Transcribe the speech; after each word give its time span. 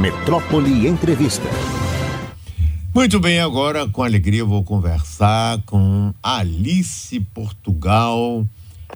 Metrópole 0.00 0.88
Entrevista. 0.88 1.46
Muito 2.94 3.20
bem, 3.20 3.38
agora 3.38 3.86
com 3.86 4.02
alegria 4.02 4.42
vou 4.46 4.64
conversar 4.64 5.60
com 5.66 6.14
Alice 6.22 7.20
Portugal, 7.34 8.46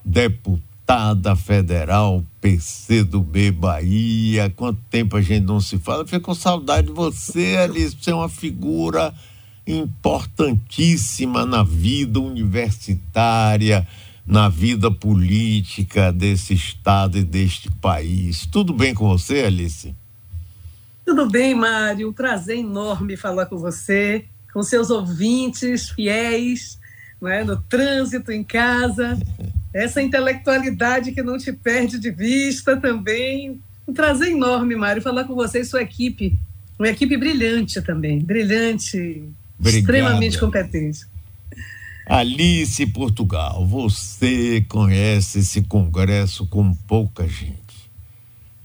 deputada 0.02 1.36
federal 1.36 2.24
PCdoB 2.40 3.50
Bahia. 3.50 4.48
Quanto 4.56 4.80
tempo 4.88 5.18
a 5.18 5.20
gente 5.20 5.44
não 5.44 5.60
se 5.60 5.76
fala? 5.76 6.06
Fico 6.06 6.24
com 6.24 6.34
saudade 6.34 6.86
de 6.86 6.94
você, 6.94 7.58
Alice. 7.58 7.94
Você 8.00 8.10
é 8.10 8.14
uma 8.14 8.30
figura 8.30 9.12
importantíssima 9.66 11.44
na 11.44 11.62
vida 11.62 12.18
universitária, 12.18 13.86
na 14.26 14.48
vida 14.48 14.90
política 14.90 16.10
desse 16.10 16.54
estado 16.54 17.18
e 17.18 17.22
deste 17.22 17.70
país. 17.72 18.46
Tudo 18.46 18.72
bem 18.72 18.94
com 18.94 19.06
você, 19.06 19.40
Alice? 19.40 19.94
Tudo 21.04 21.28
bem, 21.28 21.54
Mário? 21.54 22.08
Um 22.08 22.12
prazer 22.12 22.58
enorme 22.58 23.16
falar 23.16 23.46
com 23.46 23.58
você, 23.58 24.24
com 24.52 24.62
seus 24.62 24.88
ouvintes 24.88 25.90
fiéis, 25.90 26.78
né? 27.20 27.44
no 27.44 27.60
trânsito, 27.60 28.32
em 28.32 28.42
casa. 28.42 29.18
Essa 29.72 30.00
intelectualidade 30.00 31.12
que 31.12 31.22
não 31.22 31.36
te 31.36 31.52
perde 31.52 31.98
de 31.98 32.10
vista 32.10 32.76
também. 32.76 33.60
Um 33.86 33.92
prazer 33.92 34.30
enorme, 34.30 34.76
Mário, 34.76 35.02
falar 35.02 35.24
com 35.24 35.34
você 35.34 35.60
e 35.60 35.64
sua 35.64 35.82
equipe. 35.82 36.38
Uma 36.78 36.88
equipe 36.88 37.16
brilhante 37.16 37.82
também, 37.82 38.18
brilhante, 38.18 39.28
extremamente 39.62 40.38
competente. 40.38 41.06
Alice 42.06 42.84
Portugal, 42.86 43.66
você 43.66 44.64
conhece 44.68 45.38
esse 45.40 45.62
congresso 45.62 46.46
com 46.46 46.74
pouca 46.74 47.26
gente 47.26 47.63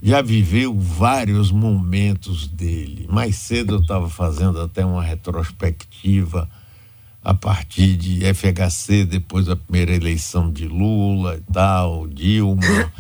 já 0.02 0.22
viveu 0.22 0.74
vários 0.78 1.52
momentos 1.52 2.48
dele. 2.48 3.08
Mais 3.10 3.36
cedo 3.36 3.76
eu 3.76 3.80
estava 3.82 4.10
fazendo 4.10 4.62
até 4.62 4.86
uma 4.86 5.04
retrospectiva 5.04 6.50
a 7.24 7.34
partir 7.34 7.98
de 7.98 8.22
FHC, 8.34 9.06
depois 9.06 9.46
da 9.46 9.56
primeira 9.56 9.94
eleição 9.94 10.52
de 10.52 10.68
Lula 10.68 11.36
e 11.36 11.54
tal, 11.54 12.08
Dilma, 12.08 12.92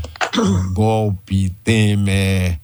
golpe, 0.74 1.50
Temer, 1.64 2.60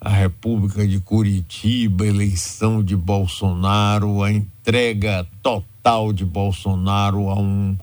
a 0.00 0.08
República 0.08 0.86
de 0.86 0.98
Curitiba, 1.00 2.06
eleição 2.06 2.82
de 2.82 2.96
Bolsonaro, 2.96 4.22
a 4.22 4.32
entrega 4.32 5.26
total 5.42 6.12
de 6.12 6.24
Bolsonaro 6.24 7.28
a 7.28 7.38
um 7.38 7.76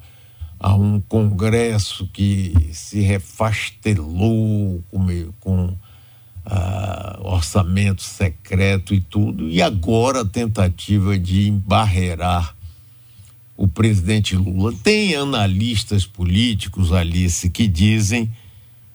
a 0.63 0.75
um 0.75 0.99
congresso 0.99 2.07
que 2.13 2.69
se 2.71 3.01
refastelou 3.01 4.83
com, 4.91 5.07
com 5.39 5.75
orçamento 7.19 8.01
secreto 8.01 8.93
e 8.93 9.01
tudo, 9.01 9.49
e 9.49 9.61
agora 9.61 10.21
a 10.21 10.25
tentativa 10.25 11.17
de 11.17 11.47
embarrear 11.47 12.55
o 13.55 13.67
presidente 13.67 14.35
Lula. 14.35 14.73
Tem 14.83 15.15
analistas 15.15 16.05
políticos, 16.05 16.91
Alice, 16.91 17.49
que 17.49 17.67
dizem 17.67 18.31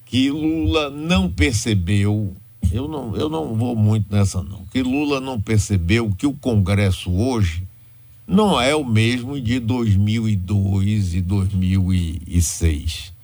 que 0.05 0.29
Lula 0.29 0.89
não 0.89 1.29
percebeu, 1.29 2.35
eu 2.71 2.87
não, 2.87 3.15
eu 3.15 3.29
não 3.29 3.55
vou 3.55 3.75
muito 3.75 4.13
nessa 4.13 4.41
não, 4.43 4.65
que 4.71 4.81
Lula 4.81 5.19
não 5.19 5.39
percebeu 5.39 6.13
que 6.17 6.27
o 6.27 6.33
Congresso 6.33 7.11
hoje 7.11 7.63
não 8.27 8.59
é 8.59 8.75
o 8.75 8.85
mesmo 8.85 9.39
de 9.39 9.59
2002 9.59 11.13
e 11.13 11.21
2006 11.21 13.16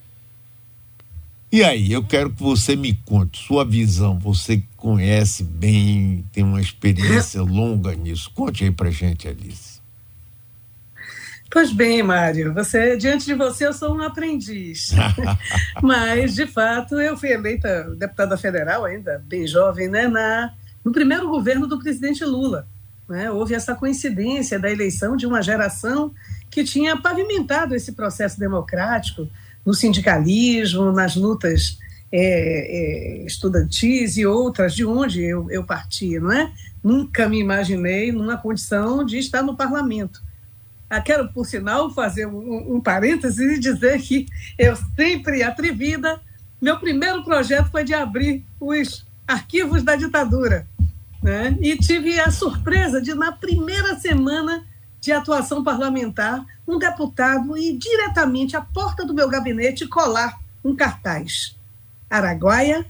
e 1.54 1.64
aí, 1.64 1.94
eu 1.94 2.04
quero 2.04 2.32
que 2.32 2.42
você 2.42 2.76
me 2.76 2.96
conte 3.06 3.46
sua 3.46 3.64
visão. 3.64 4.18
Você 4.18 4.64
conhece 4.76 5.44
bem, 5.44 6.26
tem 6.34 6.44
uma 6.44 6.60
experiência 6.60 7.44
longa 7.44 7.94
nisso. 7.94 8.32
Conte 8.34 8.64
aí 8.64 8.72
pra 8.72 8.90
gente, 8.90 9.28
Alice. 9.28 9.80
Pois 11.52 11.72
bem, 11.72 12.02
Mário, 12.02 12.52
você 12.52 12.98
diante 12.98 13.26
de 13.26 13.36
você 13.36 13.68
eu 13.68 13.74
sou 13.74 13.96
um 13.96 14.02
aprendiz. 14.02 14.94
Mas, 15.84 16.34
de 16.34 16.48
fato, 16.48 17.00
eu 17.00 17.16
fui 17.16 17.32
eleita 17.32 17.84
deputada 17.96 18.36
federal 18.36 18.84
ainda, 18.84 19.24
bem 19.28 19.46
jovem, 19.46 19.88
né, 19.88 20.08
na, 20.08 20.52
no 20.84 20.92
primeiro 20.92 21.30
governo 21.30 21.68
do 21.68 21.78
presidente 21.78 22.26
Lula. 22.26 22.68
Né? 23.08 23.30
Houve 23.30 23.54
essa 23.54 23.76
coincidência 23.76 24.58
da 24.58 24.72
eleição 24.72 25.16
de 25.16 25.28
uma 25.28 25.44
geração 25.44 26.12
que 26.50 26.64
tinha 26.64 26.98
pavimentado 26.98 27.76
esse 27.76 27.92
processo 27.92 28.40
democrático, 28.40 29.30
no 29.66 29.74
sindicalismo, 29.74 30.92
nas 30.92 31.16
lutas 31.16 31.78
é, 32.12 33.22
é, 33.22 33.26
estudantis 33.26 34.18
e 34.18 34.26
outras 34.26 34.76
de 34.76 34.86
onde 34.86 35.24
eu, 35.24 35.50
eu 35.50 35.64
parti, 35.64 36.20
não 36.20 36.32
é? 36.32 36.52
Nunca 36.84 37.28
me 37.28 37.40
imaginei 37.40 38.12
numa 38.12 38.38
condição 38.38 39.04
de 39.04 39.18
estar 39.18 39.42
no 39.42 39.56
parlamento. 39.56 40.22
Ah, 40.90 41.02
quero, 41.02 41.28
por 41.30 41.46
sinal, 41.46 41.90
fazer 41.92 42.28
um, 42.28 42.76
um 42.76 42.80
parêntese 42.80 43.56
e 43.56 43.60
dizer 43.60 44.00
que 44.00 44.28
eu 44.60 44.76
sempre 44.96 45.42
atrevida, 45.42 46.22
meu 46.62 46.78
primeiro 46.80 47.24
projeto 47.24 47.72
foi 47.72 47.84
de 47.84 47.96
abrir 47.96 48.46
os 48.60 49.06
arquivos 49.28 49.82
da 49.82 49.96
ditadura. 49.96 50.68
Né? 51.22 51.58
E 51.62 51.78
tive 51.78 52.20
a 52.20 52.30
surpresa 52.30 53.02
de, 53.02 53.16
na 53.16 53.32
primeira 53.32 53.98
semana, 53.98 54.64
de 55.04 55.12
atuação 55.12 55.62
parlamentar, 55.62 56.46
um 56.66 56.80
deputado 56.80 57.58
ir 57.58 57.78
diretamente 57.78 58.56
à 58.56 58.62
porta 58.62 59.06
do 59.06 59.14
meu 59.14 59.28
gabinete 59.28 59.86
colar 59.86 60.40
um 60.64 60.74
cartaz. 60.74 61.58
Araguaia, 62.10 62.86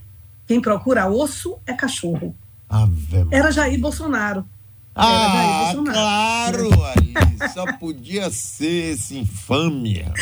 quem 0.46 0.60
procura 0.60 1.08
osso 1.08 1.58
é 1.66 1.72
cachorro. 1.72 2.32
Ave 2.68 3.26
Era 3.32 3.50
Jair 3.50 3.80
Bolsonaro. 3.80 4.46
Era 4.94 5.04
ah, 5.08 5.32
Jair 5.32 5.74
Bolsonaro. 5.74 6.68
claro, 6.68 6.84
ali, 6.84 7.14
só 7.52 7.66
podia 7.78 8.30
ser 8.30 8.92
esse 8.92 9.18
infâmia. 9.18 10.12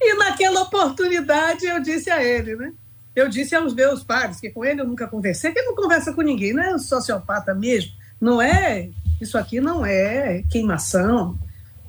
e 0.00 0.14
naquela 0.14 0.62
oportunidade 0.62 1.66
eu 1.66 1.82
disse 1.82 2.10
a 2.10 2.24
ele, 2.24 2.56
né? 2.56 2.72
Eu 3.14 3.28
disse 3.28 3.54
aos 3.54 3.74
meus 3.74 4.02
pais, 4.02 4.40
que 4.40 4.48
com 4.48 4.64
ele 4.64 4.80
eu 4.80 4.86
nunca 4.86 5.06
conversei, 5.06 5.52
que 5.52 5.58
ele 5.58 5.68
não 5.68 5.76
conversa 5.76 6.10
com 6.14 6.22
ninguém, 6.22 6.54
não 6.54 6.62
é 6.62 6.74
um 6.74 6.78
sociopata 6.78 7.54
mesmo, 7.54 7.92
não 8.18 8.40
é 8.40 8.88
isso 9.20 9.36
aqui 9.36 9.60
não 9.60 9.84
é 9.84 10.42
queimação, 10.50 11.38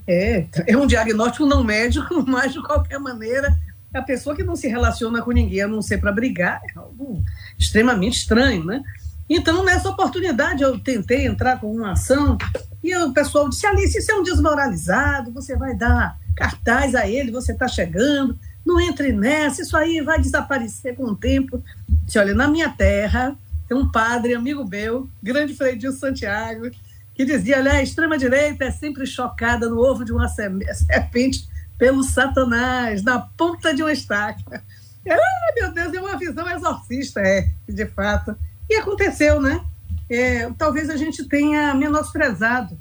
é, 0.08 0.48
é 0.66 0.76
um 0.76 0.88
diagnóstico 0.88 1.46
não 1.46 1.64
médico, 1.64 2.24
mas 2.28 2.54
de 2.54 2.62
qualquer 2.62 3.00
maneira, 3.00 3.56
a 3.94 4.02
pessoa 4.02 4.36
que 4.36 4.44
não 4.44 4.56
se 4.56 4.68
relaciona 4.68 5.22
com 5.22 5.32
ninguém, 5.32 5.62
a 5.62 5.68
não 5.68 5.82
ser 5.82 6.00
para 6.00 6.12
brigar, 6.12 6.62
é 6.76 6.80
algo 6.80 7.24
extremamente 7.58 8.18
estranho, 8.18 8.66
né? 8.66 8.82
Então, 9.30 9.64
nessa 9.64 9.90
oportunidade, 9.90 10.64
eu 10.64 10.80
tentei 10.80 11.28
entrar 11.28 11.60
com 11.60 11.72
uma 11.72 11.92
ação 11.92 12.36
e 12.84 12.96
o 12.96 13.14
pessoal 13.14 13.48
disse: 13.48 13.68
Alice, 13.68 13.98
isso 13.98 14.12
é 14.12 14.16
um 14.16 14.24
desmoralizado, 14.24 15.32
você 15.32 15.56
vai 15.56 15.76
dar 15.76 16.18
cartaz 16.36 16.96
a 16.96 17.08
ele, 17.08 17.32
você 17.32 17.52
está 17.52 17.68
chegando, 17.68 18.40
não 18.66 18.80
entre 18.80 19.12
nessa, 19.12 19.62
isso 19.62 19.78
aí 19.78 20.02
vai 20.02 20.20
desaparecer 20.20 20.96
com 20.96 21.04
o 21.04 21.16
tempo. 21.16 21.64
Disse: 22.06 22.18
olha, 22.18 22.34
na 22.34 22.48
minha 22.48 22.70
terra 22.70 23.38
tem 23.68 23.78
um 23.78 23.92
padre, 23.92 24.34
amigo 24.34 24.68
meu, 24.68 25.08
grande 25.22 25.54
Frei 25.54 25.80
Santiago, 25.92 26.72
que 27.20 27.26
dizia: 27.26 27.58
olha, 27.58 27.74
a 27.74 27.84
extrema-direita 27.84 28.64
é 28.64 28.72
sempre 28.72 29.06
chocada 29.06 29.68
no 29.68 29.78
ovo 29.78 30.06
de 30.06 30.14
uma 30.14 30.30
serpente 30.30 31.50
pelo 31.78 32.02
Satanás, 32.02 33.04
na 33.04 33.20
ponta 33.20 33.74
de 33.74 33.84
uma 33.84 33.92
estaca. 33.92 34.64
Ah, 35.10 35.54
meu 35.54 35.74
Deus, 35.74 35.94
é 35.94 36.00
uma 36.00 36.18
visão 36.18 36.50
exorcista, 36.50 37.20
é, 37.20 37.50
de 37.68 37.86
fato. 37.88 38.38
E 38.70 38.76
aconteceu, 38.76 39.42
né? 39.42 39.62
É, 40.10 40.50
talvez 40.58 40.90
a 40.90 40.96
gente 40.96 41.26
tenha 41.26 41.74
menosprezado 41.74 42.80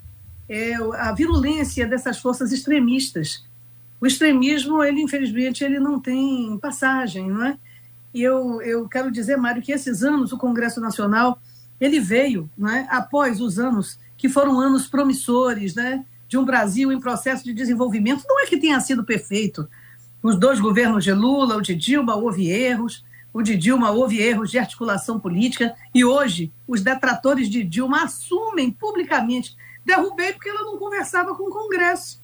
é, 0.49 0.75
a 0.75 1.13
virulência 1.13 1.85
dessas 1.85 2.21
forças 2.21 2.53
extremistas. 2.53 3.45
O 4.01 4.07
extremismo, 4.07 4.85
ele 4.85 5.01
infelizmente, 5.01 5.65
ele 5.65 5.81
não 5.81 5.99
tem 5.99 6.57
passagem, 6.59 7.29
não 7.29 7.45
é? 7.45 7.59
E 8.15 8.23
eu, 8.23 8.63
eu 8.63 8.89
quero 8.89 9.11
dizer, 9.11 9.37
Mário, 9.37 9.63
que 9.63 9.73
esses 9.73 10.05
anos 10.05 10.33
o 10.33 10.39
Congresso 10.39 10.81
Nacional 10.81 11.41
ele 11.81 11.99
veio, 11.99 12.49
não 12.57 12.69
é, 12.69 12.87
após 12.91 13.41
os 13.41 13.59
anos 13.59 13.99
que 14.19 14.29
foram 14.29 14.61
anos 14.61 14.89
promissores, 14.89 15.77
né? 15.77 16.05
De 16.27 16.37
um 16.37 16.45
Brasil 16.45 16.93
em 16.93 17.01
processo 17.01 17.45
de 17.45 17.55
desenvolvimento. 17.55 18.25
Não 18.29 18.41
é 18.41 18.47
que 18.47 18.59
tenha 18.59 18.79
sido 18.81 19.05
perfeito. 19.05 19.67
Os 20.21 20.37
dois 20.37 20.59
governos 20.59 21.05
de 21.05 21.13
Lula, 21.13 21.57
o 21.57 21.63
de 21.63 21.75
Dilma, 21.75 22.17
houve 22.17 22.51
erros. 22.51 23.05
O 23.33 23.41
de 23.41 23.57
Dilma 23.57 23.93
houve 23.93 24.21
erros 24.21 24.51
de 24.51 24.59
articulação 24.59 25.21
política. 25.21 25.75
E 25.95 26.05
hoje, 26.05 26.53
os 26.67 26.83
detratores 26.83 27.49
de 27.49 27.63
Dilma 27.63 28.03
assumem 28.03 28.73
publicamente: 28.73 29.57
derrubei 29.85 30.33
porque 30.33 30.49
ela 30.49 30.65
não 30.65 30.77
conversava 30.77 31.35
com 31.37 31.45
o 31.45 31.53
Congresso. 31.53 32.21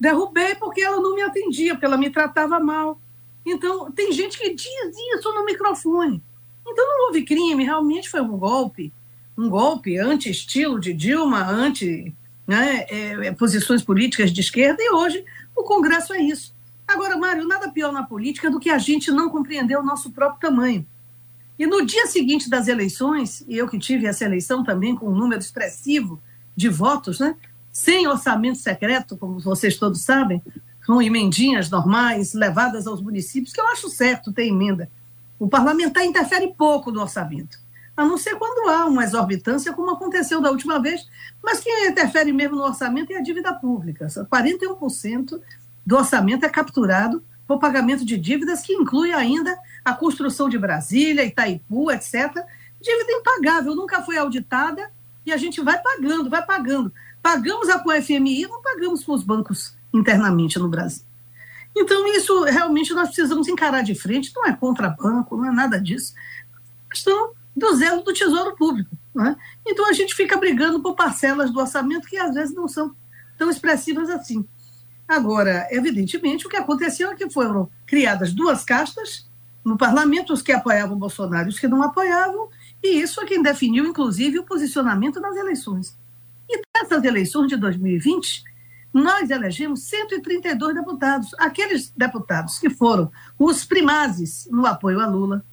Derrubei 0.00 0.54
porque 0.54 0.80
ela 0.80 1.00
não 1.00 1.14
me 1.14 1.22
atendia, 1.22 1.74
porque 1.74 1.86
ela 1.86 1.98
me 1.98 2.10
tratava 2.10 2.58
mal. 2.58 2.98
Então, 3.44 3.92
tem 3.92 4.10
gente 4.10 4.38
que 4.38 4.54
diz 4.54 4.68
isso 5.14 5.32
no 5.32 5.44
microfone. 5.44 6.22
Então, 6.66 6.84
não 6.84 7.06
houve 7.06 7.22
crime, 7.22 7.62
realmente 7.62 8.08
foi 8.08 8.20
um 8.20 8.36
golpe 8.36 8.92
um 9.36 9.48
golpe 9.48 9.98
anti-estilo 9.98 10.80
de 10.80 10.92
Dilma, 10.92 11.44
anti 11.46 12.14
né, 12.46 12.86
é, 12.88 13.26
é, 13.26 13.32
posições 13.32 13.82
políticas 13.82 14.32
de 14.32 14.40
esquerda, 14.40 14.82
e 14.82 14.90
hoje 14.90 15.24
o 15.54 15.62
Congresso 15.62 16.14
é 16.14 16.20
isso. 16.20 16.54
Agora, 16.86 17.16
Mário, 17.16 17.46
nada 17.46 17.70
pior 17.70 17.92
na 17.92 18.04
política 18.04 18.50
do 18.50 18.60
que 18.60 18.70
a 18.70 18.78
gente 18.78 19.10
não 19.10 19.28
compreender 19.28 19.76
o 19.76 19.82
nosso 19.82 20.10
próprio 20.10 20.40
tamanho. 20.40 20.86
E 21.58 21.66
no 21.66 21.84
dia 21.84 22.06
seguinte 22.06 22.48
das 22.48 22.68
eleições, 22.68 23.44
e 23.48 23.56
eu 23.56 23.68
que 23.68 23.78
tive 23.78 24.06
essa 24.06 24.24
eleição 24.24 24.62
também 24.62 24.94
com 24.94 25.08
um 25.08 25.16
número 25.16 25.40
expressivo 25.40 26.20
de 26.54 26.68
votos, 26.68 27.18
né? 27.18 27.34
sem 27.72 28.06
orçamento 28.06 28.58
secreto, 28.58 29.16
como 29.16 29.40
vocês 29.40 29.76
todos 29.76 30.02
sabem, 30.02 30.42
com 30.86 31.02
emendinhas 31.02 31.68
normais 31.68 32.32
levadas 32.32 32.86
aos 32.86 33.02
municípios, 33.02 33.52
que 33.52 33.60
eu 33.60 33.66
acho 33.68 33.90
certo 33.90 34.32
ter 34.32 34.46
emenda. 34.46 34.88
O 35.38 35.48
parlamentar 35.48 36.04
interfere 36.04 36.54
pouco 36.56 36.90
no 36.90 37.02
orçamento, 37.02 37.58
a 37.96 38.04
não 38.04 38.18
ser 38.18 38.36
quando 38.36 38.68
há 38.68 38.84
uma 38.84 39.04
exorbitância, 39.04 39.72
como 39.72 39.90
aconteceu 39.90 40.40
da 40.40 40.50
última 40.50 40.80
vez, 40.80 41.08
mas 41.42 41.60
quem 41.60 41.88
interfere 41.88 42.32
mesmo 42.32 42.56
no 42.56 42.62
orçamento 42.62 43.12
é 43.12 43.16
a 43.16 43.22
dívida 43.22 43.54
pública. 43.54 44.06
41% 44.06 45.40
do 45.84 45.96
orçamento 45.96 46.44
é 46.44 46.48
capturado 46.48 47.24
por 47.46 47.58
pagamento 47.58 48.04
de 48.04 48.18
dívidas, 48.18 48.60
que 48.60 48.74
inclui 48.74 49.12
ainda 49.12 49.56
a 49.84 49.94
construção 49.94 50.48
de 50.48 50.58
Brasília, 50.58 51.24
Itaipu, 51.24 51.90
etc. 51.90 52.34
Dívida 52.80 53.12
impagável, 53.12 53.74
nunca 53.74 54.02
foi 54.02 54.18
auditada 54.18 54.90
e 55.24 55.32
a 55.32 55.36
gente 55.36 55.60
vai 55.62 55.80
pagando, 55.80 56.28
vai 56.28 56.44
pagando. 56.44 56.92
Pagamos 57.22 57.68
a 57.68 57.78
com 57.78 57.90
a 57.90 58.02
FMI, 58.02 58.42
não 58.42 58.60
pagamos 58.60 59.04
com 59.04 59.12
os 59.12 59.22
bancos 59.22 59.76
internamente 59.92 60.58
no 60.58 60.68
Brasil. 60.68 61.04
Então, 61.74 62.06
isso 62.14 62.42
realmente 62.44 62.92
nós 62.94 63.08
precisamos 63.08 63.48
encarar 63.48 63.82
de 63.82 63.94
frente, 63.94 64.32
não 64.34 64.46
é 64.46 64.52
contra 64.52 64.88
banco, 64.88 65.36
não 65.36 65.46
é 65.46 65.50
nada 65.50 65.80
disso. 65.80 66.14
Questão 66.90 67.35
do 67.56 67.74
zelo 67.74 68.02
do 68.02 68.12
Tesouro 68.12 68.54
Público. 68.54 68.96
Né? 69.14 69.34
Então, 69.66 69.88
a 69.88 69.92
gente 69.92 70.14
fica 70.14 70.36
brigando 70.36 70.80
por 70.80 70.94
parcelas 70.94 71.50
do 71.50 71.58
orçamento 71.58 72.06
que 72.06 72.18
às 72.18 72.34
vezes 72.34 72.54
não 72.54 72.68
são 72.68 72.94
tão 73.38 73.50
expressivas 73.50 74.10
assim. 74.10 74.46
Agora, 75.08 75.66
evidentemente, 75.70 76.46
o 76.46 76.50
que 76.50 76.56
aconteceu 76.56 77.10
é 77.10 77.14
que 77.14 77.30
foram 77.30 77.70
criadas 77.86 78.32
duas 78.32 78.64
castas 78.64 79.26
no 79.64 79.76
parlamento, 79.76 80.32
os 80.32 80.42
que 80.42 80.52
apoiavam 80.52 80.98
Bolsonaro 80.98 81.48
e 81.48 81.50
os 81.50 81.58
que 81.58 81.68
não 81.68 81.82
apoiavam, 81.82 82.48
e 82.82 83.00
isso 83.00 83.20
é 83.20 83.24
quem 83.24 83.42
definiu, 83.42 83.84
inclusive, 83.84 84.38
o 84.38 84.44
posicionamento 84.44 85.20
nas 85.20 85.36
eleições. 85.36 85.96
E 86.48 86.60
nessas 86.76 87.02
eleições 87.02 87.48
de 87.48 87.56
2020, 87.56 88.44
nós 88.92 89.30
elegemos 89.30 89.82
132 89.82 90.74
deputados. 90.74 91.34
Aqueles 91.38 91.90
deputados 91.96 92.58
que 92.58 92.70
foram 92.70 93.10
os 93.38 93.64
primazes 93.64 94.48
no 94.50 94.66
apoio 94.66 95.00
a 95.00 95.06
Lula, 95.06 95.44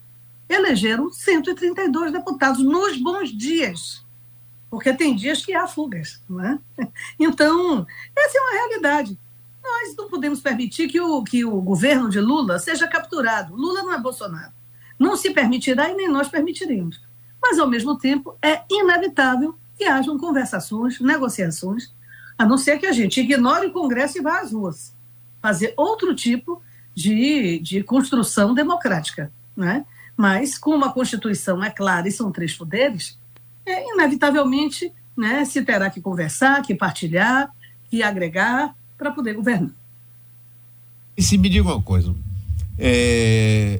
elegeram 0.47 1.11
132 1.11 2.11
deputados 2.11 2.63
nos 2.63 2.97
bons 2.97 3.29
dias, 3.35 4.05
porque 4.69 4.93
tem 4.93 5.15
dias 5.15 5.45
que 5.45 5.53
há 5.53 5.67
fugas, 5.67 6.21
não 6.29 6.43
é? 6.43 6.59
Então, 7.19 7.85
essa 8.15 8.37
é 8.37 8.41
uma 8.41 8.51
realidade. 8.51 9.17
Nós 9.63 9.95
não 9.95 10.09
podemos 10.09 10.41
permitir 10.41 10.89
que 10.89 10.99
o, 10.99 11.23
que 11.23 11.45
o 11.45 11.61
governo 11.61 12.09
de 12.09 12.19
Lula 12.19 12.59
seja 12.59 12.87
capturado. 12.87 13.55
Lula 13.55 13.81
não 13.83 13.93
é 13.93 13.99
Bolsonaro. 13.99 14.51
Não 14.99 15.15
se 15.15 15.31
permitirá 15.31 15.89
e 15.89 15.95
nem 15.95 16.09
nós 16.09 16.27
permitiremos. 16.27 17.01
Mas, 17.41 17.57
ao 17.59 17.67
mesmo 17.67 17.97
tempo, 17.97 18.37
é 18.41 18.63
inevitável 18.69 19.55
que 19.77 19.85
hajam 19.85 20.17
conversações, 20.17 20.99
negociações, 20.99 21.93
a 22.37 22.45
não 22.45 22.57
ser 22.57 22.77
que 22.77 22.85
a 22.85 22.91
gente 22.91 23.21
ignore 23.21 23.67
o 23.67 23.73
Congresso 23.73 24.17
e 24.17 24.21
vá 24.21 24.39
às 24.39 24.51
ruas 24.51 24.93
fazer 25.41 25.73
outro 25.75 26.15
tipo 26.15 26.61
de, 26.95 27.59
de 27.59 27.83
construção 27.83 28.53
democrática. 28.53 29.31
Né? 29.55 29.85
Mas, 30.15 30.57
como 30.57 30.85
a 30.85 30.93
Constituição 30.93 31.63
é 31.63 31.69
clara 31.69 32.07
e 32.07 32.11
são 32.11 32.31
três 32.31 32.53
poderes, 32.53 33.17
é, 33.65 33.91
inevitavelmente 33.93 34.91
né, 35.17 35.45
se 35.45 35.61
terá 35.63 35.89
que 35.89 36.01
conversar, 36.01 36.61
que 36.61 36.75
partilhar, 36.75 37.49
que 37.89 38.03
agregar 38.03 38.75
para 38.97 39.11
poder 39.11 39.33
governar. 39.33 39.71
E 41.15 41.21
se 41.21 41.37
me 41.37 41.49
diga 41.49 41.69
uma 41.69 41.81
coisa, 41.81 42.13
é, 42.77 43.79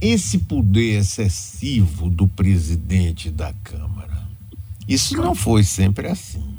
esse 0.00 0.38
poder 0.38 0.98
excessivo 0.98 2.10
do 2.10 2.26
presidente 2.26 3.30
da 3.30 3.52
Câmara, 3.64 4.26
isso 4.88 5.16
não 5.16 5.34
foi 5.34 5.62
sempre 5.62 6.08
assim, 6.08 6.56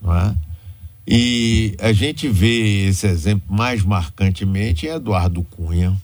não 0.00 0.14
é? 0.14 0.34
E 1.06 1.76
a 1.80 1.92
gente 1.92 2.28
vê 2.28 2.86
esse 2.86 3.06
exemplo 3.06 3.54
mais 3.54 3.82
marcantemente 3.82 4.86
em 4.86 4.90
Eduardo 4.90 5.42
Cunha, 5.42 5.96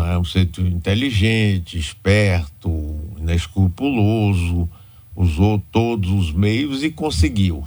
é? 0.00 0.18
um 0.18 0.24
ser 0.24 0.48
inteligente, 0.58 1.78
esperto, 1.78 2.70
inescrupuloso, 3.18 4.68
usou 5.14 5.62
todos 5.70 6.10
os 6.10 6.32
meios 6.32 6.82
e 6.82 6.90
conseguiu. 6.90 7.64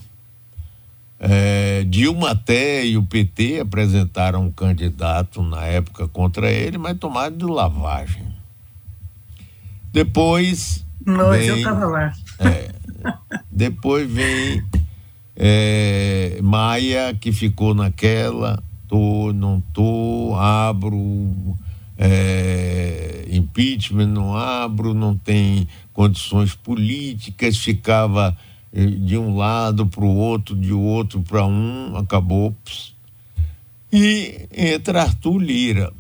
É, 1.20 1.84
Dilma 1.86 2.32
até 2.32 2.86
e 2.86 2.98
o 2.98 3.04
PT 3.04 3.62
apresentaram 3.62 4.46
um 4.46 4.52
candidato 4.52 5.42
na 5.42 5.64
época 5.66 6.08
contra 6.08 6.52
ele, 6.52 6.78
mas 6.78 6.98
tomaram 6.98 7.36
de 7.36 7.46
lavagem. 7.46 8.24
Depois. 9.92 10.86
Nós, 11.06 11.40
vem, 11.40 11.48
eu 11.48 11.58
estava 11.58 11.86
lá. 11.86 12.14
É, 12.40 12.72
depois 13.50 14.12
vem 14.12 14.64
é, 15.36 16.40
Maia, 16.42 17.16
que 17.20 17.32
ficou 17.32 17.74
naquela, 17.74 18.62
tô, 18.88 19.32
não 19.34 19.62
tô, 19.74 20.36
abro 20.36 21.56
é, 21.98 23.26
impeachment, 23.32 24.08
não 24.08 24.36
abro, 24.36 24.94
não 24.94 25.18
tem 25.18 25.68
condições 25.94 26.54
políticas, 26.54 27.58
ficava 27.58 28.38
de 28.74 29.18
um 29.18 29.36
lado 29.36 29.88
para 29.88 30.04
o 30.04 30.16
outro, 30.16 30.56
de 30.56 30.74
outro 30.74 31.22
para 31.22 31.46
um, 31.46 31.96
acabou. 31.96 32.56
E 33.92 34.48
entra 34.56 35.04
Arthur 35.04 35.38
Lira. 35.40 35.94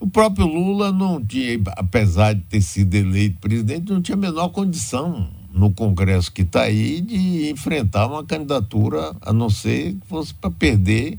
O 0.00 0.08
próprio 0.08 0.46
Lula 0.46 0.92
não 0.92 1.24
tinha, 1.24 1.60
apesar 1.76 2.32
de 2.32 2.40
ter 2.42 2.62
sido 2.62 2.94
eleito 2.94 3.38
presidente, 3.38 3.92
não 3.92 4.00
tinha 4.00 4.16
a 4.16 4.20
menor 4.20 4.48
condição 4.48 5.28
no 5.52 5.72
Congresso 5.72 6.32
que 6.32 6.42
está 6.42 6.62
aí 6.62 7.00
de 7.00 7.50
enfrentar 7.50 8.06
uma 8.06 8.24
candidatura, 8.24 9.14
a 9.20 9.32
não 9.32 9.50
ser 9.50 9.94
que 9.94 10.06
fosse 10.06 10.32
para 10.32 10.50
perder 10.50 11.18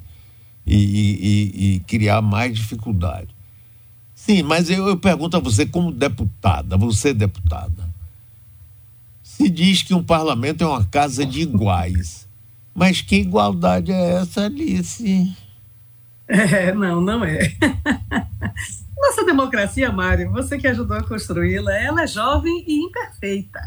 e, 0.66 0.76
e, 0.76 1.76
e, 1.76 1.80
criar 1.82 2.22
mais 2.22 2.56
dificuldade. 2.56 3.28
Sim, 4.30 4.44
mas 4.44 4.70
eu, 4.70 4.88
eu 4.88 4.96
pergunto 4.96 5.38
a 5.38 5.40
você, 5.40 5.66
como 5.66 5.92
deputada, 5.92 6.78
você 6.78 7.16
deputada, 7.16 7.90
se 9.24 9.50
diz 9.50 9.82
que 9.82 9.92
um 9.92 10.04
parlamento 10.04 10.64
é 10.64 10.68
uma 10.68 10.86
casa 10.86 11.26
de 11.26 11.42
iguais. 11.42 12.28
Mas 12.76 13.02
que 13.02 13.16
igualdade 13.16 13.92
é 13.92 14.22
essa, 14.22 14.46
Alice? 14.46 15.36
É, 16.28 16.72
não, 16.76 17.02
não 17.02 17.26
é. 17.26 17.40
Nossa 18.96 19.26
democracia, 19.26 19.92
Mário, 19.92 20.32
você 20.32 20.60
que 20.60 20.68
ajudou 20.68 20.96
a 20.96 21.04
construí-la, 21.04 21.76
ela 21.76 22.04
é 22.04 22.08
jovem 22.08 22.64
e 22.68 22.86
imperfeita. 22.86 23.60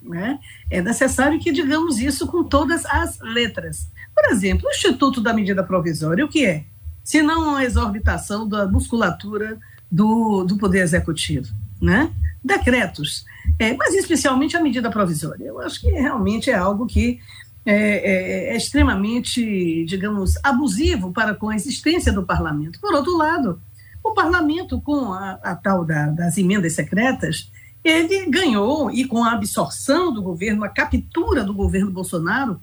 Né? 0.00 0.38
É 0.70 0.80
necessário 0.80 1.40
que 1.40 1.50
digamos 1.50 1.98
isso 1.98 2.28
com 2.28 2.44
todas 2.44 2.86
as 2.86 3.18
letras. 3.18 3.90
Por 4.14 4.26
exemplo, 4.26 4.68
o 4.68 4.70
Instituto 4.70 5.20
da 5.20 5.34
Medida 5.34 5.64
Provisória, 5.64 6.24
o 6.24 6.28
que 6.28 6.46
é? 6.46 6.64
Se 7.02 7.22
não 7.22 7.48
uma 7.48 7.64
exorbitação 7.64 8.48
da 8.48 8.68
musculatura 8.68 9.58
do, 9.90 10.44
do 10.44 10.56
Poder 10.56 10.80
Executivo. 10.80 11.48
Né? 11.80 12.10
Decretos 12.44 13.24
é, 13.58 13.74
mas 13.74 13.94
especialmente 13.94 14.56
a 14.56 14.62
medida 14.62 14.90
provisória. 14.90 15.44
Eu 15.44 15.60
acho 15.60 15.80
que 15.80 15.90
realmente 15.90 16.50
é 16.50 16.54
algo 16.54 16.86
que 16.86 17.20
é, 17.64 17.74
é, 17.74 18.54
é, 18.54 18.56
extremamente, 18.56 19.84
digamos, 19.84 20.34
abusivo 20.42 21.12
para 21.12 21.34
com 21.34 21.50
a 21.50 21.54
existência 21.54 22.12
do 22.12 22.24
parlamento. 22.24 22.80
Por 22.80 22.94
outro 22.94 23.16
lado, 23.16 23.60
o 24.02 24.12
parlamento, 24.12 24.80
com 24.80 25.12
a, 25.12 25.32
a 25.42 25.54
tal 25.54 25.84
da, 25.84 26.06
das 26.06 26.38
emendas 26.38 26.72
secretas, 26.72 27.50
ele 27.84 28.30
ganhou, 28.30 28.90
e 28.90 29.04
com 29.04 29.22
a 29.24 29.32
absorção 29.32 30.12
do 30.12 30.22
governo, 30.22 30.64
a 30.64 30.68
captura 30.68 31.44
do 31.44 31.54
governo 31.54 31.90
Bolsonaro, 31.90 32.60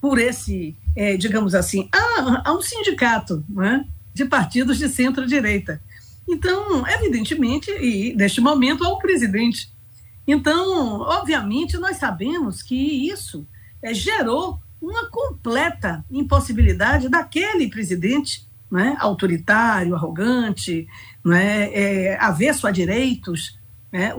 por 0.00 0.18
esse, 0.18 0.76
é, 0.94 1.16
digamos 1.16 1.54
assim, 1.54 1.88
há, 1.92 2.42
há 2.44 2.52
um 2.52 2.62
sindicato 2.62 3.44
né, 3.48 3.84
de 4.14 4.24
partidos 4.24 4.78
de 4.78 4.88
centro-direita. 4.88 5.80
Então, 6.28 6.86
evidentemente, 6.86 7.70
e 7.70 8.14
neste 8.14 8.40
momento 8.40 8.84
há 8.84 8.94
um 8.94 8.98
presidente 8.98 9.72
então, 10.28 11.00
obviamente, 11.00 11.78
nós 11.78 11.96
sabemos 11.96 12.62
que 12.62 12.76
isso 12.76 13.46
é, 13.82 13.94
gerou 13.94 14.60
uma 14.80 15.06
completa 15.06 16.04
impossibilidade 16.10 17.08
daquele 17.08 17.66
presidente 17.70 18.46
né, 18.70 18.94
autoritário, 19.00 19.94
arrogante, 19.94 20.86
né, 21.24 21.72
é, 21.72 22.18
avesso 22.20 22.66
a 22.66 22.70
direitos. 22.70 23.58
Né, 23.90 24.12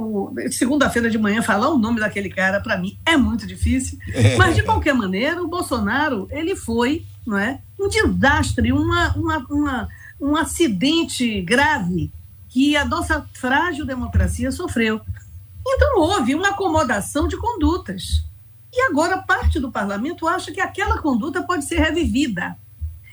Segunda-feira 0.49 1.11
de 1.11 1.19
manhã, 1.19 1.43
falar 1.43 1.69
o 1.69 1.77
nome 1.77 1.99
daquele 1.99 2.29
cara, 2.29 2.59
para 2.59 2.79
mim, 2.79 2.97
é 3.05 3.15
muito 3.15 3.45
difícil. 3.45 3.99
É. 4.11 4.35
Mas, 4.35 4.55
de 4.55 4.63
qualquer 4.63 4.95
maneira, 4.95 5.43
o 5.43 5.47
Bolsonaro 5.47 6.27
ele 6.31 6.55
foi 6.55 7.05
não 7.25 7.37
é, 7.37 7.59
um 7.79 7.87
desastre, 7.87 8.71
uma, 8.73 9.15
uma, 9.15 9.37
uma, 9.47 9.89
um 10.19 10.35
acidente 10.35 11.41
grave 11.41 12.11
que 12.49 12.75
a 12.75 12.83
nossa 12.83 13.27
frágil 13.33 13.85
democracia 13.85 14.51
sofreu. 14.51 15.01
Então, 15.65 15.99
houve 15.99 16.33
uma 16.33 16.49
acomodação 16.49 17.27
de 17.27 17.37
condutas. 17.37 18.23
E 18.73 18.81
agora 18.81 19.17
parte 19.17 19.59
do 19.59 19.71
parlamento 19.71 20.27
acha 20.27 20.51
que 20.51 20.61
aquela 20.61 20.99
conduta 20.99 21.43
pode 21.43 21.65
ser 21.65 21.79
revivida. 21.79 22.57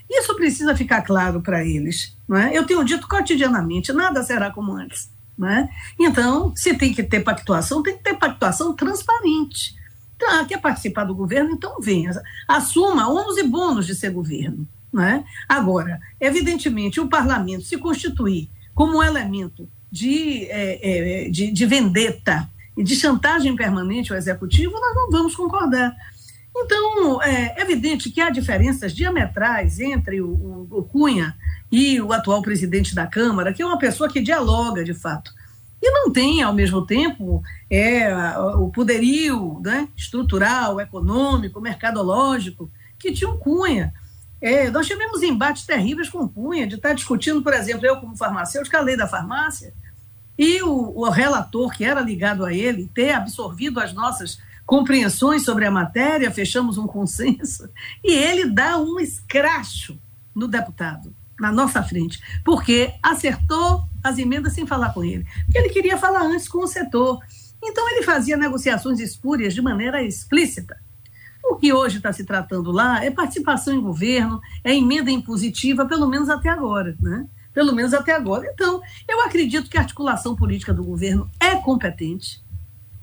Isso 0.08 0.34
precisa 0.34 0.76
ficar 0.76 1.02
claro 1.02 1.40
para 1.40 1.64
eles. 1.64 2.16
Não 2.28 2.36
é? 2.36 2.56
Eu 2.56 2.66
tenho 2.66 2.84
dito 2.84 3.08
cotidianamente: 3.08 3.92
nada 3.92 4.22
será 4.22 4.50
como 4.50 4.72
antes. 4.72 5.10
Né? 5.36 5.68
Então, 5.98 6.54
se 6.56 6.74
tem 6.74 6.94
que 6.94 7.02
ter 7.02 7.20
pactuação, 7.20 7.82
tem 7.82 7.96
que 7.96 8.02
ter 8.02 8.14
pactuação 8.14 8.74
transparente. 8.74 9.76
Então, 10.16 10.30
ah, 10.30 10.44
quer 10.46 10.58
participar 10.60 11.04
do 11.04 11.14
governo? 11.14 11.50
Então 11.50 11.78
venha. 11.78 12.10
Assuma 12.48 13.08
ônus 13.08 13.36
e 13.36 13.42
bônus 13.42 13.86
de 13.86 13.94
ser 13.94 14.10
governo. 14.10 14.66
Né? 14.96 15.26
Agora, 15.46 16.00
evidentemente, 16.18 16.98
o 16.98 17.06
parlamento 17.06 17.64
se 17.64 17.76
constituir 17.76 18.48
como 18.74 18.96
um 18.96 19.02
elemento 19.02 19.68
de, 19.92 20.46
é, 20.46 21.26
é, 21.26 21.28
de, 21.28 21.52
de 21.52 21.66
vendetta 21.66 22.48
e 22.74 22.82
de 22.82 22.96
chantagem 22.96 23.54
permanente 23.54 24.10
ao 24.10 24.18
executivo, 24.18 24.72
nós 24.72 24.94
não 24.94 25.10
vamos 25.10 25.36
concordar. 25.36 25.94
Então, 26.56 27.22
é 27.22 27.60
evidente 27.60 28.08
que 28.08 28.22
há 28.22 28.30
diferenças 28.30 28.94
diametrais 28.94 29.78
entre 29.80 30.22
o, 30.22 30.28
o, 30.30 30.66
o, 30.70 30.82
Cunha 30.82 31.36
e 31.70 32.00
o 32.00 32.10
atual 32.10 32.40
presidente 32.40 32.94
da 32.94 33.06
Câmara, 33.06 33.52
que 33.52 33.60
é 33.60 33.66
uma 33.66 33.78
pessoa 33.78 34.08
que 34.08 34.22
dialoga, 34.22 34.82
de 34.82 34.94
fato, 34.94 35.30
e 35.82 35.90
não 35.90 36.10
tem, 36.10 36.42
ao 36.42 36.54
mesmo 36.54 36.86
tempo, 36.86 37.42
é, 37.70 38.08
o 38.56 38.70
poderio 38.70 39.60
né, 39.62 39.88
estrutural, 39.94 40.80
econômico, 40.80 41.60
mercadológico 41.60 42.70
que 42.98 43.12
tinha 43.12 43.28
o 43.28 43.36
Cunha. 43.36 43.92
É, 44.40 44.70
nós 44.70 44.86
tivemos 44.86 45.22
embates 45.22 45.64
terríveis 45.64 46.08
com 46.08 46.18
o 46.18 46.28
Cunha, 46.28 46.66
de 46.66 46.74
estar 46.74 46.92
discutindo, 46.92 47.42
por 47.42 47.54
exemplo, 47.54 47.86
eu 47.86 47.96
como 47.96 48.16
farmacêutico, 48.16 48.76
a 48.76 48.80
lei 48.80 48.96
da 48.96 49.06
farmácia, 49.06 49.72
e 50.38 50.62
o, 50.62 50.92
o 50.94 51.08
relator 51.08 51.72
que 51.72 51.84
era 51.84 52.00
ligado 52.00 52.44
a 52.44 52.52
ele 52.52 52.90
ter 52.94 53.12
absorvido 53.12 53.80
as 53.80 53.92
nossas 53.94 54.38
compreensões 54.66 55.44
sobre 55.44 55.64
a 55.64 55.70
matéria, 55.70 56.30
fechamos 56.30 56.76
um 56.76 56.86
consenso, 56.86 57.70
e 58.04 58.12
ele 58.12 58.50
dá 58.50 58.76
um 58.78 59.00
escracho 59.00 59.98
no 60.34 60.46
deputado, 60.46 61.14
na 61.40 61.50
nossa 61.50 61.82
frente, 61.82 62.20
porque 62.44 62.92
acertou 63.02 63.84
as 64.02 64.18
emendas 64.18 64.52
sem 64.52 64.66
falar 64.66 64.92
com 64.92 65.02
ele, 65.02 65.26
porque 65.44 65.58
ele 65.58 65.70
queria 65.70 65.96
falar 65.96 66.22
antes 66.22 66.48
com 66.48 66.58
o 66.58 66.66
setor. 66.66 67.20
Então, 67.62 67.88
ele 67.90 68.02
fazia 68.02 68.36
negociações 68.36 69.00
espúrias 69.00 69.54
de 69.54 69.62
maneira 69.62 70.02
explícita. 70.02 70.76
O 71.56 71.58
que 71.58 71.72
hoje 71.72 71.96
está 71.96 72.12
se 72.12 72.24
tratando 72.24 72.70
lá 72.70 73.04
é 73.04 73.10
participação 73.10 73.74
em 73.74 73.80
governo, 73.80 74.40
é 74.62 74.74
emenda 74.74 75.10
impositiva, 75.10 75.86
pelo 75.86 76.06
menos 76.06 76.28
até 76.28 76.48
agora, 76.48 76.96
né? 77.00 77.26
Pelo 77.52 77.74
menos 77.74 77.94
até 77.94 78.14
agora. 78.14 78.46
Então, 78.52 78.82
eu 79.08 79.22
acredito 79.22 79.70
que 79.70 79.78
a 79.78 79.80
articulação 79.80 80.36
política 80.36 80.74
do 80.74 80.84
governo 80.84 81.30
é 81.40 81.56
competente, 81.56 82.44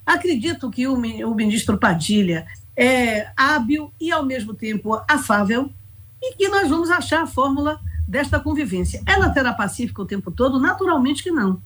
Acredito 0.06 0.70
que 0.70 0.86
o, 0.86 0.96
o 0.96 1.36
ministro 1.36 1.78
Padilha 1.78 2.46
é 2.76 3.32
hábil 3.38 3.94
e, 4.00 4.12
ao 4.12 4.24
mesmo 4.24 4.54
tempo, 4.54 5.02
afável 5.08 5.72
e 6.22 6.36
que 6.36 6.48
nós 6.50 6.70
vamos 6.70 6.90
achar 6.90 7.24
a 7.24 7.28
fórmula 7.28 7.80
desta 8.08 8.40
convivência. 8.40 9.02
Ela 9.06 9.30
terá 9.30 9.54
pacífica 9.54 10.02
o 10.02 10.06
tempo 10.06 10.30
todo? 10.30 10.60
Naturalmente 10.60 11.24
que 11.24 11.32
não. 11.32 11.62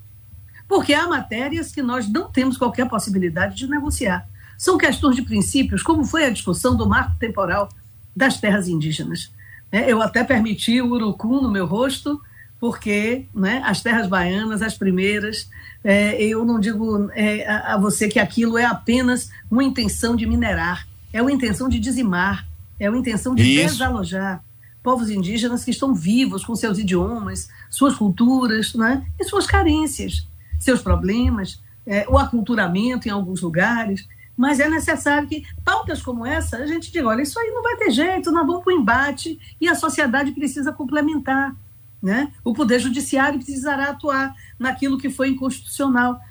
Porque 0.67 0.94
há 0.94 1.08
matérias 1.08 1.72
que 1.72 1.82
nós 1.82 2.08
não 2.08 2.29
temos 2.29 2.58
qualquer 2.58 2.88
possibilidade 2.88 3.56
de 3.56 3.67
negociar. 3.67 4.27
São 4.57 4.77
questões 4.77 5.15
de 5.15 5.21
princípios, 5.21 5.83
como 5.83 6.03
foi 6.03 6.25
a 6.25 6.29
discussão 6.29 6.75
do 6.75 6.87
marco 6.87 7.17
temporal 7.19 7.69
das 8.15 8.39
terras 8.39 8.67
indígenas. 8.67 9.31
É, 9.71 9.91
eu 9.91 10.01
até 10.01 10.23
permiti 10.23 10.81
o 10.81 10.91
urucum 10.91 11.41
no 11.41 11.51
meu 11.51 11.65
rosto, 11.65 12.19
porque 12.59 13.25
né, 13.33 13.61
as 13.65 13.81
terras 13.81 14.07
baianas, 14.07 14.61
as 14.61 14.75
primeiras, 14.77 15.49
é, 15.83 16.21
eu 16.21 16.43
não 16.43 16.59
digo 16.59 17.09
é, 17.13 17.47
a, 17.47 17.75
a, 17.75 17.77
você 17.77 18.07
que 18.07 18.19
aquilo 18.19 18.57
é 18.57 18.65
apenas 18.65 19.29
uma 19.49 19.63
intenção 19.63 20.15
de 20.15 20.25
minerar, 20.25 20.87
é 21.13 21.21
uma 21.21 21.31
intenção 21.31 21.69
de 21.69 21.79
dizimar, 21.79 22.47
é 22.79 22.89
uma 22.89 22.97
intenção 22.97 23.35
de 23.35 23.43
Isso. 23.43 23.73
desalojar 23.73 24.43
povos 24.81 25.09
indígenas 25.09 25.65
que 25.65 25.71
estão 25.71 25.93
vivos 25.93 26.45
com 26.45 26.55
seus 26.55 26.79
idiomas, 26.79 27.49
suas 27.69 27.95
culturas 27.95 28.73
né, 28.73 29.05
e 29.19 29.23
suas 29.25 29.45
carências, 29.45 30.25
seus 30.59 30.81
problemas, 30.81 31.61
é, 31.85 32.05
o 32.07 32.17
aculturamento 32.17 33.07
em 33.07 33.11
alguns 33.11 33.41
lugares. 33.41 34.07
Mas 34.38 34.60
é 34.60 34.70
necessário 34.70 35.27
que 35.27 35.44
pautas 35.65 36.01
como 36.01 36.25
essa 36.25 36.58
a 36.58 36.67
gente 36.67 36.91
diga: 36.91 37.08
olha, 37.08 37.24
isso 37.24 37.39
aí 37.39 37.50
não 37.50 37.63
vai 37.63 37.75
ter 37.75 37.89
jeito, 37.89 38.32
nós 38.32 38.46
vamos 38.46 38.63
para 38.63 38.74
o 38.74 38.77
embate 38.77 39.39
e 39.60 39.67
a 39.67 39.74
sociedade 39.74 40.32
precisa 40.32 40.72
complementar. 40.72 41.56
Né? 42.01 42.32
O 42.44 42.53
Poder 42.53 42.79
Judiciário 42.79 43.39
precisará 43.39 43.89
atuar 43.89 44.36
naquilo 44.60 45.00
que 45.00 45.10
foi 45.10 45.29
inconstitucional. 45.29 46.22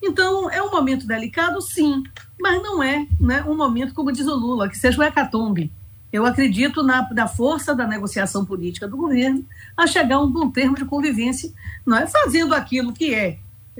Então, 0.00 0.48
é 0.50 0.62
um 0.62 0.70
momento 0.70 1.06
delicado, 1.06 1.60
sim, 1.60 2.04
mas 2.38 2.62
não 2.62 2.80
é 2.82 3.08
né, 3.18 3.42
um 3.42 3.56
momento, 3.56 3.92
como 3.92 4.12
diz 4.12 4.26
o 4.26 4.36
Lula, 4.36 4.68
que 4.68 4.78
seja 4.78 5.00
o 5.00 5.02
hecatombe. 5.02 5.72
Eu 6.12 6.24
acredito 6.24 6.82
na, 6.82 7.08
na 7.12 7.26
força 7.26 7.74
da 7.74 7.86
negociação 7.86 8.44
política 8.44 8.86
do 8.86 8.96
governo 8.96 9.44
a 9.76 9.86
chegar 9.86 10.16
a 10.16 10.22
um 10.22 10.30
bom 10.30 10.48
termo 10.50 10.76
de 10.76 10.84
convivência, 10.84 11.52
não 11.84 11.96
é 11.96 12.06
fazendo 12.06 12.54
aquilo 12.54 12.92
que 12.92 13.12
é, 13.12 13.38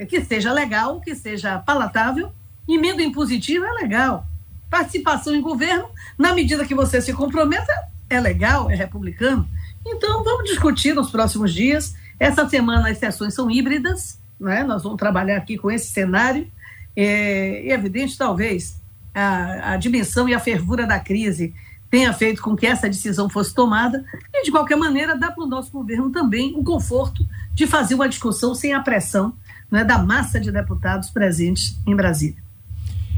que 0.09 0.21
seja 0.23 0.53
legal, 0.53 1.01
que 1.01 1.15
seja 1.15 1.59
palatável. 1.61 2.33
Emenda 2.69 3.03
impositiva 3.03 3.67
é 3.67 3.73
legal. 3.73 4.27
Participação 4.69 5.35
em 5.35 5.41
governo, 5.41 5.89
na 6.19 6.35
medida 6.35 6.67
que 6.67 6.75
você 6.75 7.01
se 7.01 7.13
comprometa, 7.13 7.73
é 8.11 8.21
legal, 8.21 8.71
é 8.71 8.75
republicano. 8.75 9.49
Então, 9.85 10.25
vamos 10.25 10.51
discutir 10.51 10.95
nos 10.95 11.11
próximos 11.11 11.53
dias. 11.53 11.95
Essa 12.19 12.49
semana 12.49 12.91
as 12.91 12.99
sessões 12.99 13.35
são 13.35 13.51
híbridas, 13.51 14.19
né? 14.39 14.65
nós 14.65 14.83
vamos 14.83 14.99
trabalhar 14.99 15.37
aqui 15.37 15.57
com 15.57 15.71
esse 15.71 15.87
cenário. 15.87 16.51
É, 16.97 17.73
evidente, 17.73 18.17
talvez, 18.17 18.81
a, 19.15 19.75
a 19.75 19.77
dimensão 19.77 20.29
e 20.29 20.35
a 20.35 20.41
fervura 20.41 20.87
da 20.87 20.99
crise 20.99 21.55
tenha 21.91 22.13
feito 22.13 22.43
com 22.43 22.57
que 22.57 22.67
essa 22.67 22.89
decisão 22.89 23.29
fosse 23.29 23.55
tomada, 23.55 24.05
e, 24.35 24.45
de 24.45 24.51
qualquer 24.51 24.77
maneira, 24.77 25.17
dá 25.17 25.31
para 25.31 25.45
o 25.45 25.47
nosso 25.47 25.71
governo 25.71 26.11
também 26.11 26.53
o 26.57 26.65
conforto 26.65 27.27
de 27.55 27.67
fazer 27.67 27.95
uma 27.95 28.09
discussão 28.09 28.55
sem 28.55 28.75
a 28.75 28.81
pressão 28.81 29.35
né, 29.71 29.85
da 29.85 29.99
massa 29.99 30.41
de 30.41 30.51
deputados 30.51 31.11
presentes 31.11 31.79
em 31.87 31.95
Brasília. 31.95 32.46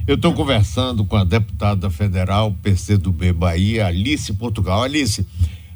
Eu 0.09 0.15
estou 0.15 0.33
conversando 0.33 1.05
com 1.05 1.17
a 1.17 1.23
deputada 1.23 1.91
federal 1.91 2.51
PCdoB 2.63 3.31
Bahia, 3.31 3.89
Alice 3.89 4.33
Portugal. 4.33 4.83
Alice, 4.83 5.27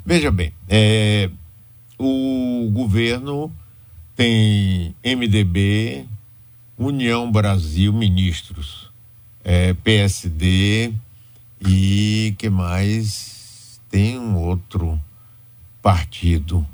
Veja 0.07 0.31
bem, 0.31 0.55
é, 0.71 1.29
o 1.99 2.71
governo 2.73 3.53
tem 4.17 4.95
MDB, 5.05 6.07
União 6.79 7.31
Brasil, 7.31 7.93
ministros, 7.93 8.91
é, 9.45 9.75
PSD 9.75 10.95
e 11.61 12.35
que 12.39 12.49
mais? 12.49 13.79
Tem 13.91 14.19
um 14.19 14.39
outro 14.39 14.99
partido. 15.83 16.67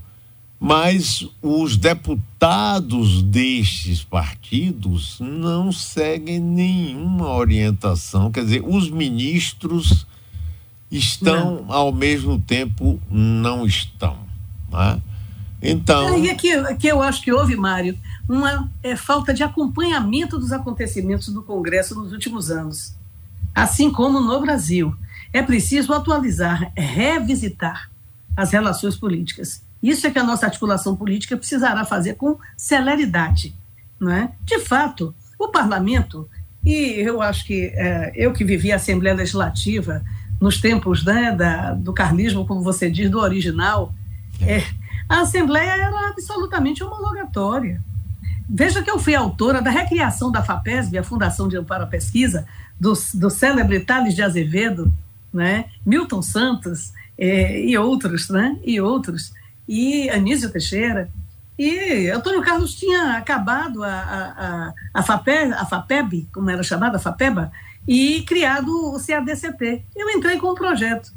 Mas 0.61 1.25
os 1.41 1.77
deputados 1.77 3.23
destes 3.23 4.03
partidos 4.03 5.19
não 5.21 5.71
seguem 5.71 6.41
nenhuma 6.41 7.29
orientação, 7.29 8.31
quer 8.33 8.45
dizer, 8.45 8.65
os 8.67 8.91
ministros 8.91 10.05
estão 10.91 11.63
não. 11.63 11.73
ao 11.73 11.93
mesmo 11.93 12.41
tempo 12.41 13.01
não 13.09 13.65
estão. 13.65 14.19
Né? 14.71 15.01
Então. 15.63 16.09
É, 16.09 16.21
e 16.21 16.31
aqui, 16.31 16.53
aqui 16.53 16.89
eu 16.89 17.03
acho 17.03 17.23
que 17.23 17.33
houve, 17.33 17.55
Mário, 17.57 17.99
uma 18.29 18.71
é, 18.83 18.97
falta 18.97 19.33
de 19.33 19.43
acompanhamento 19.43 20.39
dos 20.39 20.53
acontecimentos 20.53 21.29
do 21.29 21.43
Congresso 21.43 21.95
nos 21.95 22.13
últimos 22.13 22.51
anos. 22.51 22.95
Assim 23.55 23.91
como 23.91 24.21
no 24.21 24.41
Brasil. 24.41 24.95
É 25.33 25.43
preciso 25.43 25.93
atualizar, 25.93 26.73
revisitar 26.77 27.91
as 28.37 28.51
relações 28.51 28.97
políticas. 28.97 29.63
Isso 29.83 30.07
é 30.07 30.11
que 30.11 30.19
a 30.19 30.25
nossa 30.25 30.47
articulação 30.47 30.97
política 30.97 31.37
precisará 31.37 31.85
fazer 31.85 32.15
com 32.15 32.37
celeridade. 32.57 33.55
Não 33.99 34.13
é? 34.13 34.33
De 34.45 34.61
fato, 34.61 35.15
o 35.39 35.49
parlamento, 35.49 36.29
e 36.65 37.01
eu 37.01 37.23
acho 37.23 37.47
que 37.47 37.73
é, 37.75 38.13
eu 38.15 38.33
que 38.33 38.45
vivi 38.45 38.73
a 38.73 38.77
Assembleia 38.77 39.17
Legislativa 39.17 40.03
nos 40.41 40.61
tempos 40.61 41.05
né, 41.05 41.35
da, 41.35 41.75
do 41.75 41.93
carlismo, 41.93 42.47
como 42.47 42.63
você 42.63 42.91
diz, 42.91 43.11
do 43.11 43.19
original, 43.19 43.93
é, 44.41 44.63
a 45.09 45.21
Assembleia 45.21 45.71
era 45.71 46.09
absolutamente 46.09 46.83
homologatória. 46.83 47.83
Veja 48.49 48.83
que 48.83 48.91
eu 48.91 48.99
fui 48.99 49.15
autora 49.15 49.61
da 49.61 49.71
recriação 49.71 50.31
da 50.31 50.43
FAPESB, 50.43 50.99
a 50.99 51.03
Fundação 51.03 51.49
de 51.49 51.57
Amparo 51.57 51.85
à 51.85 51.87
Pesquisa, 51.87 52.47
do, 52.79 52.93
do 53.15 53.29
célebre 53.29 53.81
Tales 53.81 54.15
de 54.15 54.23
Azevedo, 54.23 54.93
né, 55.33 55.67
Milton 55.85 56.23
Santos 56.23 56.93
é, 57.19 57.61
e 57.61 57.77
outros, 57.77 58.29
né, 58.29 58.57
e 58.65 58.81
outros, 58.81 59.33
e 59.69 60.09
Anísio 60.09 60.51
Teixeira. 60.51 61.11
E 61.59 62.09
Antônio 62.09 62.41
Carlos 62.41 62.75
tinha 62.75 63.17
acabado 63.17 63.83
a, 63.83 63.91
a, 63.91 64.75
a, 64.95 65.03
FAPEB, 65.03 65.53
a 65.53 65.67
FAPEB, 65.67 66.29
como 66.33 66.49
era 66.49 66.63
chamada, 66.63 66.97
a 66.97 67.01
FAPEBA, 67.01 67.53
e 67.87 68.23
criado 68.23 68.69
o 68.69 68.99
CADCP. 69.05 69.83
Eu 69.95 70.09
entrei 70.11 70.39
com 70.39 70.53
um 70.53 70.55
projeto. 70.55 71.13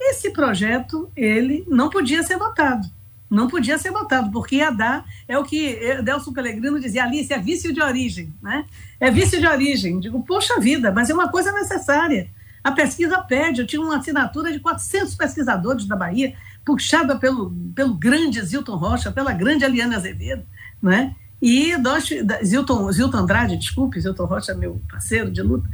Esse 0.00 0.30
projeto, 0.30 1.10
ele 1.14 1.64
não 1.68 1.90
podia 1.90 2.22
ser 2.22 2.38
votado. 2.38 2.88
Não 3.30 3.48
podia 3.48 3.78
ser 3.78 3.90
votado, 3.90 4.30
porque 4.30 4.56
ia 4.56 4.70
dar, 4.70 5.06
é 5.26 5.38
o 5.38 5.44
que 5.44 6.02
Delson 6.02 6.32
Pellegrino 6.32 6.80
dizia, 6.80 7.04
Alice, 7.04 7.32
é 7.32 7.38
vício 7.38 7.72
de 7.72 7.80
origem, 7.80 8.32
né? 8.42 8.66
É 9.00 9.10
vício 9.10 9.40
de 9.40 9.46
origem. 9.46 10.00
Digo, 10.00 10.22
poxa 10.22 10.60
vida, 10.60 10.92
mas 10.92 11.08
é 11.08 11.14
uma 11.14 11.30
coisa 11.30 11.50
necessária. 11.52 12.28
A 12.62 12.70
pesquisa 12.70 13.18
pede, 13.20 13.60
eu 13.60 13.66
tinha 13.66 13.80
uma 13.80 13.96
assinatura 13.96 14.52
de 14.52 14.60
400 14.60 15.14
pesquisadores 15.14 15.86
da 15.86 15.96
Bahia, 15.96 16.34
puxada 16.64 17.16
pelo, 17.16 17.50
pelo 17.74 17.94
grande 17.94 18.40
Zilton 18.42 18.76
Rocha, 18.76 19.10
pela 19.10 19.32
grande 19.32 19.64
Eliane 19.64 19.94
Azevedo, 19.94 20.44
né? 20.80 21.14
E 21.40 21.76
nós, 21.76 22.08
Zilton, 22.44 22.90
Zilton 22.92 23.18
Andrade, 23.18 23.56
desculpe, 23.56 24.00
Zilton 24.00 24.26
Rocha, 24.26 24.54
meu 24.54 24.80
parceiro 24.88 25.30
de 25.30 25.42
luta, 25.42 25.68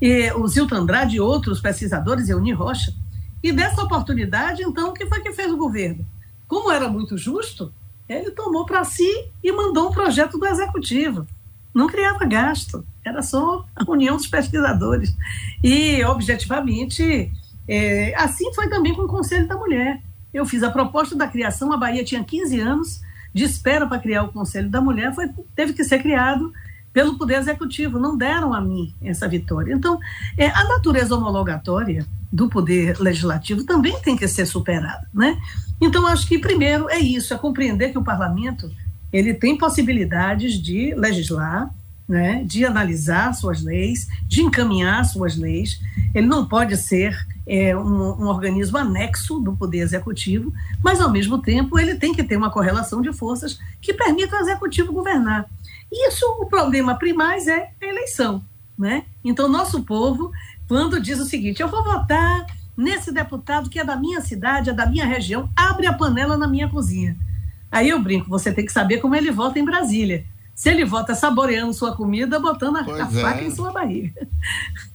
e 0.00 0.32
o 0.32 0.46
Zilton 0.48 0.76
Andrade 0.76 1.16
e 1.16 1.20
outros 1.20 1.60
pesquisadores, 1.60 2.28
Euni 2.28 2.52
Rocha. 2.52 2.94
E 3.42 3.52
dessa 3.52 3.82
oportunidade, 3.82 4.62
então, 4.62 4.90
o 4.90 4.92
que 4.94 5.06
foi 5.06 5.20
que 5.20 5.32
fez 5.32 5.52
o 5.52 5.58
governo? 5.58 6.06
Como 6.48 6.70
era 6.70 6.88
muito 6.88 7.18
justo, 7.18 7.72
ele 8.08 8.30
tomou 8.30 8.64
para 8.64 8.82
si 8.82 9.28
e 9.42 9.52
mandou 9.52 9.88
um 9.88 9.92
projeto 9.92 10.38
do 10.38 10.46
executivo. 10.46 11.26
Não 11.72 11.86
criava 11.86 12.24
gasto, 12.24 12.84
era 13.04 13.22
só 13.22 13.64
a 13.76 13.90
união 13.90 14.16
dos 14.16 14.26
pesquisadores. 14.26 15.14
E, 15.62 16.02
objetivamente, 16.04 17.30
é, 17.68 18.14
assim 18.16 18.52
foi 18.54 18.68
também 18.68 18.94
com 18.94 19.02
o 19.02 19.08
Conselho 19.08 19.46
da 19.46 19.56
Mulher. 19.56 20.02
Eu 20.32 20.46
fiz 20.46 20.62
a 20.62 20.70
proposta 20.70 21.16
da 21.16 21.26
criação, 21.26 21.72
a 21.72 21.76
Bahia 21.76 22.04
tinha 22.04 22.22
15 22.22 22.60
anos 22.60 23.00
de 23.32 23.44
espera 23.44 23.86
para 23.86 23.98
criar 23.98 24.24
o 24.24 24.32
Conselho 24.32 24.68
da 24.68 24.80
Mulher, 24.80 25.14
foi, 25.14 25.28
teve 25.54 25.72
que 25.72 25.84
ser 25.84 26.00
criado 26.00 26.52
pelo 26.92 27.16
Poder 27.16 27.34
Executivo, 27.34 27.98
não 27.98 28.16
deram 28.16 28.52
a 28.52 28.60
mim 28.60 28.92
essa 29.00 29.28
vitória. 29.28 29.72
Então, 29.72 29.98
é, 30.36 30.48
a 30.48 30.64
natureza 30.64 31.14
homologatória 31.14 32.04
do 32.32 32.48
Poder 32.48 32.98
Legislativo 32.98 33.64
também 33.64 34.00
tem 34.00 34.16
que 34.16 34.26
ser 34.26 34.46
superada, 34.46 35.08
né? 35.14 35.40
Então, 35.80 36.06
acho 36.06 36.26
que 36.26 36.38
primeiro 36.38 36.88
é 36.90 36.98
isso, 36.98 37.32
é 37.32 37.38
compreender 37.38 37.90
que 37.90 37.98
o 37.98 38.04
Parlamento 38.04 38.70
ele 39.12 39.34
tem 39.34 39.56
possibilidades 39.56 40.60
de 40.60 40.94
legislar, 40.94 41.72
né, 42.10 42.42
de 42.44 42.64
analisar 42.64 43.32
suas 43.32 43.62
leis, 43.62 44.08
de 44.26 44.42
encaminhar 44.42 45.04
suas 45.04 45.36
leis. 45.36 45.80
Ele 46.12 46.26
não 46.26 46.44
pode 46.44 46.76
ser 46.76 47.16
é, 47.46 47.76
um, 47.76 48.24
um, 48.24 48.26
organismo 48.26 48.78
anexo 48.78 49.38
do 49.38 49.56
Poder 49.56 49.78
Executivo, 49.78 50.52
mas, 50.82 51.00
ao 51.00 51.08
mesmo 51.08 51.38
tempo, 51.38 51.78
ele 51.78 51.94
tem 51.94 52.12
que 52.12 52.24
ter 52.24 52.36
uma 52.36 52.50
correlação 52.50 53.00
de 53.00 53.12
forças 53.12 53.60
que 53.80 53.94
permita 53.94 54.34
ao 54.34 54.42
Executivo 54.42 54.92
governar. 54.92 55.48
Isso, 55.90 56.26
o 56.40 56.46
problema 56.46 56.96
primais 56.96 57.46
é 57.46 57.70
a 57.80 57.86
eleição. 57.86 58.42
Né? 58.76 59.04
Então, 59.22 59.48
nosso 59.48 59.84
povo, 59.84 60.32
quando 60.66 61.00
diz 61.00 61.20
o 61.20 61.24
seguinte: 61.24 61.62
eu 61.62 61.68
vou 61.68 61.84
votar 61.84 62.44
nesse 62.76 63.12
deputado 63.12 63.70
que 63.70 63.78
é 63.78 63.84
da 63.84 63.94
minha 63.94 64.20
cidade, 64.20 64.70
é 64.70 64.72
da 64.72 64.86
minha 64.86 65.06
região, 65.06 65.48
abre 65.54 65.86
a 65.86 65.92
panela 65.92 66.36
na 66.36 66.48
minha 66.48 66.68
cozinha. 66.68 67.16
Aí 67.70 67.88
eu 67.88 68.02
brinco, 68.02 68.28
você 68.28 68.52
tem 68.52 68.66
que 68.66 68.72
saber 68.72 68.98
como 68.98 69.14
ele 69.14 69.30
vota 69.30 69.60
em 69.60 69.64
Brasília. 69.64 70.24
Se 70.60 70.68
ele 70.68 70.84
vota 70.84 71.14
saboreando 71.14 71.72
sua 71.72 71.96
comida, 71.96 72.38
botando 72.38 72.76
a, 72.76 72.80
a 72.80 73.06
faca 73.08 73.40
é. 73.40 73.46
em 73.46 73.50
sua 73.50 73.72
barriga. 73.72 74.28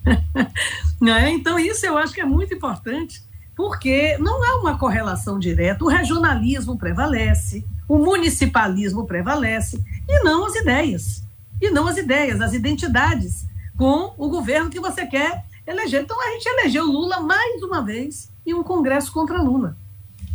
é? 1.18 1.30
Então, 1.32 1.58
isso 1.58 1.84
eu 1.88 1.98
acho 1.98 2.14
que 2.14 2.22
é 2.22 2.24
muito 2.24 2.54
importante, 2.54 3.24
porque 3.56 4.16
não 4.20 4.44
há 4.44 4.62
uma 4.62 4.78
correlação 4.78 5.40
direta. 5.40 5.84
O 5.84 5.88
regionalismo 5.88 6.78
prevalece, 6.78 7.66
o 7.90 7.98
municipalismo 7.98 9.08
prevalece, 9.08 9.84
e 10.08 10.24
não 10.24 10.46
as 10.46 10.54
ideias. 10.54 11.24
E 11.60 11.72
não 11.72 11.88
as 11.88 11.98
ideias, 11.98 12.42
as 12.42 12.54
identidades 12.54 13.48
com 13.76 14.14
o 14.20 14.30
governo 14.30 14.70
que 14.70 14.80
você 14.80 15.08
quer 15.08 15.46
eleger. 15.66 16.04
Então, 16.04 16.22
a 16.22 16.30
gente 16.34 16.46
elegeu 16.46 16.86
Lula 16.86 17.22
mais 17.22 17.64
uma 17.64 17.82
vez 17.82 18.32
em 18.46 18.54
um 18.54 18.62
Congresso 18.62 19.12
contra 19.12 19.42
Lula. 19.42 19.76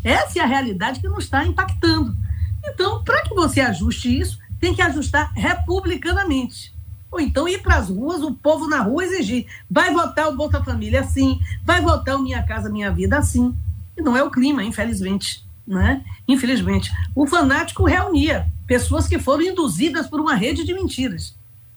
Essa 0.03 0.41
é 0.41 0.43
a 0.43 0.47
realidade 0.47 0.99
que 0.99 1.09
nos 1.09 1.23
está 1.23 1.47
impactando. 1.47 2.17
Então, 2.65 3.05
para 3.05 3.23
que 3.23 3.33
você 3.33 3.61
ajuste 3.61 4.19
isso, 4.19 4.40
tem 4.61 4.75
que 4.75 4.83
ajustar 4.83 5.33
republicanamente. 5.35 6.73
Ou 7.11 7.19
então 7.19 7.49
ir 7.49 7.61
para 7.61 7.77
as 7.77 7.89
ruas, 7.89 8.23
o 8.23 8.33
povo 8.33 8.69
na 8.69 8.81
rua 8.81 9.05
exigir. 9.05 9.47
Vai 9.69 9.93
votar 9.93 10.29
o 10.29 10.37
Bolsa 10.37 10.63
Família 10.63 11.01
assim, 11.01 11.41
vai 11.65 11.81
votar 11.81 12.17
o 12.17 12.23
Minha 12.23 12.43
Casa 12.43 12.71
Minha 12.71 12.93
Vida 12.93 13.19
assim. 13.19 13.55
E 13.97 14.03
não 14.03 14.17
é 14.17 14.23
o 14.23 14.31
clima, 14.31 14.63
infelizmente. 14.63 15.45
Né? 15.67 16.05
Infelizmente. 16.29 16.91
O 17.15 17.27
fanático 17.27 17.85
reunia 17.85 18.47
pessoas 18.67 19.09
que 19.09 19.19
foram 19.19 19.43
induzidas 19.43 20.07
por 20.07 20.21
uma 20.21 20.35
rede 20.35 20.65
de 20.65 20.75
mentiras. 20.75 21.35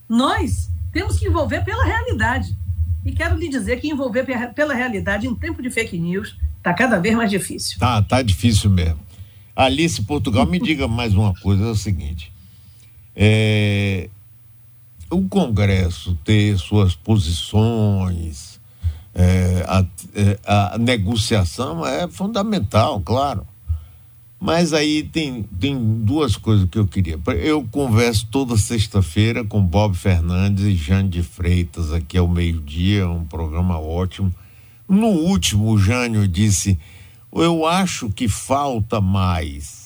Nós 0.07 0.69
temos 0.91 1.17
que 1.17 1.27
envolver 1.27 1.63
pela 1.63 1.83
realidade. 1.83 2.55
E 3.03 3.11
quero 3.11 3.35
lhe 3.35 3.49
dizer 3.49 3.81
que 3.81 3.89
envolver 3.89 4.25
pela 4.53 4.73
realidade 4.73 5.27
em 5.27 5.35
tempo 5.35 5.61
de 5.61 5.69
fake 5.69 5.97
news 5.97 6.37
está 6.57 6.73
cada 6.73 6.99
vez 6.99 7.15
mais 7.15 7.29
difícil. 7.29 7.79
Tá, 7.79 8.01
tá 8.01 8.21
difícil 8.21 8.69
mesmo. 8.69 8.99
Alice 9.55 10.01
Portugal, 10.01 10.45
me 10.45 10.59
diga 10.59 10.87
mais 10.87 11.13
uma 11.13 11.33
coisa, 11.35 11.65
é 11.65 11.69
o 11.69 11.75
seguinte. 11.75 12.32
É, 13.15 14.09
o 15.09 15.21
Congresso 15.29 16.17
ter 16.23 16.57
suas 16.57 16.95
posições, 16.95 18.59
é, 19.13 19.63
a, 19.67 19.85
é, 20.15 20.39
a, 20.45 20.77
negociação 20.77 21.85
é 21.85 22.07
fundamental, 22.07 22.99
claro. 22.99 23.45
Mas 24.39 24.73
aí 24.73 25.03
tem, 25.03 25.43
tem 25.57 25.77
duas 26.03 26.35
coisas 26.35 26.67
que 26.69 26.77
eu 26.77 26.85
queria. 26.85 27.17
Eu 27.41 27.65
converso 27.71 28.27
toda 28.29 28.57
sexta-feira 28.57 29.43
com 29.45 29.63
Bob 29.63 29.95
Fernandes 29.95 30.65
e 30.65 30.75
Jane 30.75 31.07
de 31.07 31.23
Freitas, 31.23 31.93
aqui 31.93 32.17
ao 32.17 32.27
meio-dia, 32.27 33.07
um 33.07 33.23
programa 33.23 33.79
ótimo. 33.79 34.33
No 34.89 35.07
último, 35.07 35.71
o 35.71 35.77
Jânio 35.77 36.27
disse: 36.27 36.77
Eu 37.31 37.65
acho 37.65 38.09
que 38.09 38.27
falta 38.27 38.99
mais 38.99 39.82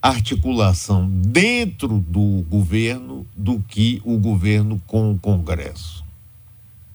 articulação 0.00 1.08
dentro 1.08 1.98
do 1.98 2.44
governo 2.48 3.26
do 3.36 3.60
que 3.60 4.00
o 4.04 4.16
governo 4.18 4.80
com 4.86 5.12
o 5.12 5.18
Congresso. 5.18 6.04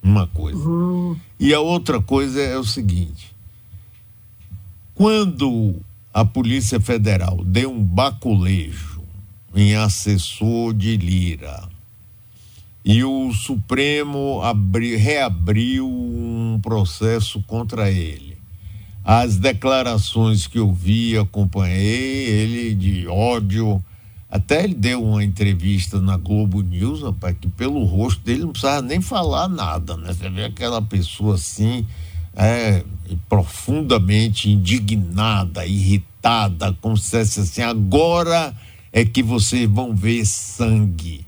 Uma 0.02 0.28
coisa. 0.28 0.60
Uhum. 0.60 1.18
E 1.39 1.54
a 1.54 1.60
outra 1.60 2.02
coisa 2.02 2.42
é 2.42 2.58
o 2.58 2.63
seguinte: 2.63 3.34
quando 4.96 5.76
a 6.13 6.26
Polícia 6.26 6.80
Federal 6.80 7.44
deu 7.46 7.72
um 7.72 7.84
baculejo 7.84 9.02
em 9.56 9.76
assessor 9.76 10.74
de 10.74 10.98
Lira 10.98 11.70
e 12.84 13.04
o 13.04 13.32
Supremo 13.32 14.42
abri, 14.42 14.96
reabriu 14.96 15.88
um 15.88 16.60
processo 16.62 17.42
contra 17.44 17.89
ele 17.89 18.33
as 19.04 19.38
declarações 19.38 20.48
que 20.48 20.58
eu 20.58 20.72
vi, 20.72 21.18
acompanhei, 21.18 22.26
ele 22.30 22.74
de 22.74 23.08
ódio. 23.08 23.84
Até 24.30 24.63
ele 24.63 24.74
deu 24.74 25.04
uma 25.04 25.24
entrevista 25.24 26.00
na 26.00 26.18
Globo 26.18 26.62
News, 26.62 27.04
rapaz, 27.04 27.36
que 27.39 27.48
pelo 27.50 27.84
rosto 27.84 28.22
dele 28.24 28.42
não 28.42 28.52
precisava 28.52 28.82
nem 28.82 29.02
falar 29.02 29.48
nada, 29.48 29.96
né? 29.98 30.13
Você 30.13 30.30
vê 30.30 30.46
aquela 30.46 30.82
pessoa 30.82 31.36
assim, 31.36 31.86
é, 32.36 32.84
profundamente 33.30 34.50
indignada, 34.50 35.66
irritada, 35.66 36.76
como 36.82 36.98
se 36.98 37.12
fosse 37.12 37.42
assim, 37.42 37.62
agora 37.62 38.56
é 38.92 39.04
que 39.04 39.22
vocês 39.22 39.70
vão 39.70 39.94
ver 39.94 40.26
sangue. 40.26 41.26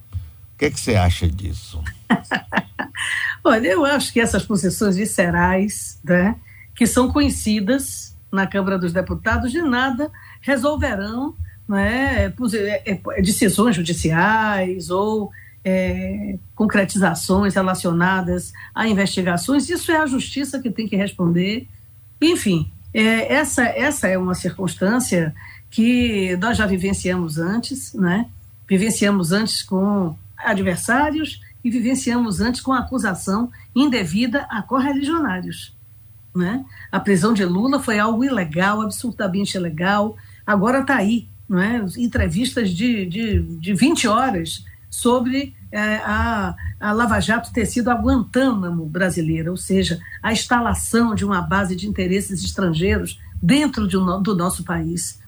O 0.53 0.57
que, 0.57 0.65
é 0.65 0.71
que 0.71 0.79
você 0.79 0.95
acha 0.95 1.27
disso? 1.27 1.83
Olha, 3.43 3.67
eu 3.67 3.85
acho 3.85 4.13
que 4.13 4.19
essas 4.19 4.43
posições 4.45 4.95
viscerais, 4.95 5.99
né? 6.03 6.35
Que 6.75 6.85
são 6.85 7.11
conhecidas 7.11 8.15
na 8.31 8.45
Câmara 8.45 8.77
dos 8.77 8.91
Deputados, 8.91 9.51
de 9.51 9.61
nada 9.61 10.11
resolverão 10.41 11.35
né, 11.67 12.33
decisões 13.23 13.75
judiciais 13.75 14.89
ou 14.89 15.31
é, 15.63 16.38
concretizações 16.53 17.55
relacionadas 17.55 18.53
a 18.73 18.88
investigações. 18.88 19.69
Isso 19.69 19.91
é 19.91 19.97
a 19.97 20.05
justiça 20.05 20.59
que 20.59 20.69
tem 20.69 20.88
que 20.88 20.95
responder. 20.95 21.67
Enfim, 22.21 22.71
é, 22.93 23.33
essa, 23.33 23.63
essa 23.63 24.07
é 24.07 24.17
uma 24.17 24.35
circunstância 24.35 25.33
que 25.71 26.38
nós 26.38 26.57
já 26.57 26.67
vivenciamos 26.67 27.38
antes, 27.38 27.93
né? 27.93 28.27
vivenciamos 28.67 29.31
antes 29.31 29.63
com 29.63 30.15
adversários 30.38 31.41
e 31.63 31.69
vivenciamos 31.69 32.39
antes 32.39 32.61
com 32.61 32.71
acusação 32.71 33.51
indevida 33.75 34.45
a 34.49 34.61
correligionários. 34.61 35.75
Né? 36.35 36.65
A 36.91 36.99
prisão 36.99 37.33
de 37.33 37.45
Lula 37.45 37.79
foi 37.79 37.97
algo 37.97 38.23
ilegal, 38.23 38.81
absurdamente 38.81 39.55
ilegal. 39.55 40.17
Agora 40.45 40.81
está 40.81 40.97
aí, 40.97 41.29
não 41.47 41.59
é? 41.59 41.85
entrevistas 41.97 42.71
de, 42.71 43.05
de, 43.05 43.39
de 43.41 43.73
20 43.73 44.07
horas 44.07 44.65
sobre 44.89 45.55
é, 45.71 45.97
a, 45.97 46.55
a 46.79 46.91
Lava 46.91 47.19
Jato 47.19 47.51
ter 47.51 47.65
sido 47.65 47.89
a 47.89 47.95
Guantánamo 47.95 48.85
brasileira, 48.85 49.51
ou 49.51 49.57
seja, 49.57 49.99
a 50.21 50.31
instalação 50.31 51.15
de 51.15 51.25
uma 51.25 51.41
base 51.41 51.75
de 51.75 51.87
interesses 51.87 52.43
estrangeiros 52.43 53.19
dentro 53.41 53.87
de, 53.87 53.97
do 54.21 54.35
nosso 54.35 54.63
país. 54.63 55.19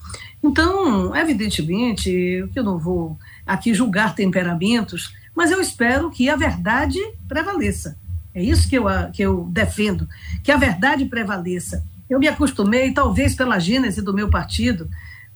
Então, 0.43 1.15
evidentemente, 1.15 2.49
eu 2.55 2.63
não 2.63 2.77
vou 2.77 3.17
aqui 3.45 3.73
julgar 3.73 4.15
temperamentos, 4.15 5.13
mas 5.35 5.51
eu 5.51 5.59
espero 5.61 6.09
que 6.09 6.29
a 6.29 6.35
verdade 6.35 6.99
prevaleça. 7.27 7.97
É 8.38 8.43
isso 8.43 8.69
que 8.69 8.78
eu, 8.78 8.86
que 9.12 9.23
eu 9.23 9.50
defendo, 9.52 10.08
que 10.43 10.52
a 10.52 10.58
verdade 10.58 11.06
prevaleça. 11.06 11.84
Eu 12.08 12.19
me 12.19 12.28
acostumei, 12.28 12.93
talvez 12.93 13.34
pela 13.34 13.58
gênese 13.58 14.00
do 14.00 14.13
meu 14.13 14.30
partido, 14.30 14.88